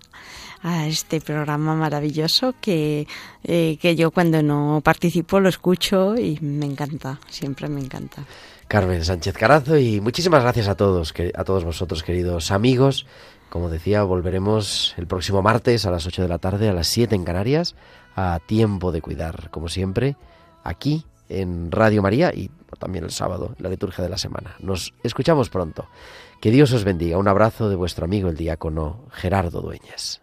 [0.63, 3.07] a este programa maravilloso que,
[3.45, 8.25] eh, que yo cuando no participo lo escucho y me encanta, siempre me encanta.
[8.67, 13.07] Carmen Sánchez Carazo y muchísimas gracias a todos, a todos vosotros, queridos amigos.
[13.51, 17.15] Como decía, volveremos el próximo martes a las 8 de la tarde, a las 7
[17.17, 17.75] en Canarias,
[18.15, 20.17] a tiempo de cuidar, como siempre,
[20.63, 24.55] aquí en Radio María y también el sábado, la liturgia de la semana.
[24.61, 25.87] Nos escuchamos pronto.
[26.41, 27.19] Que Dios os bendiga.
[27.19, 30.23] Un abrazo de vuestro amigo el diácono Gerardo Dueñas.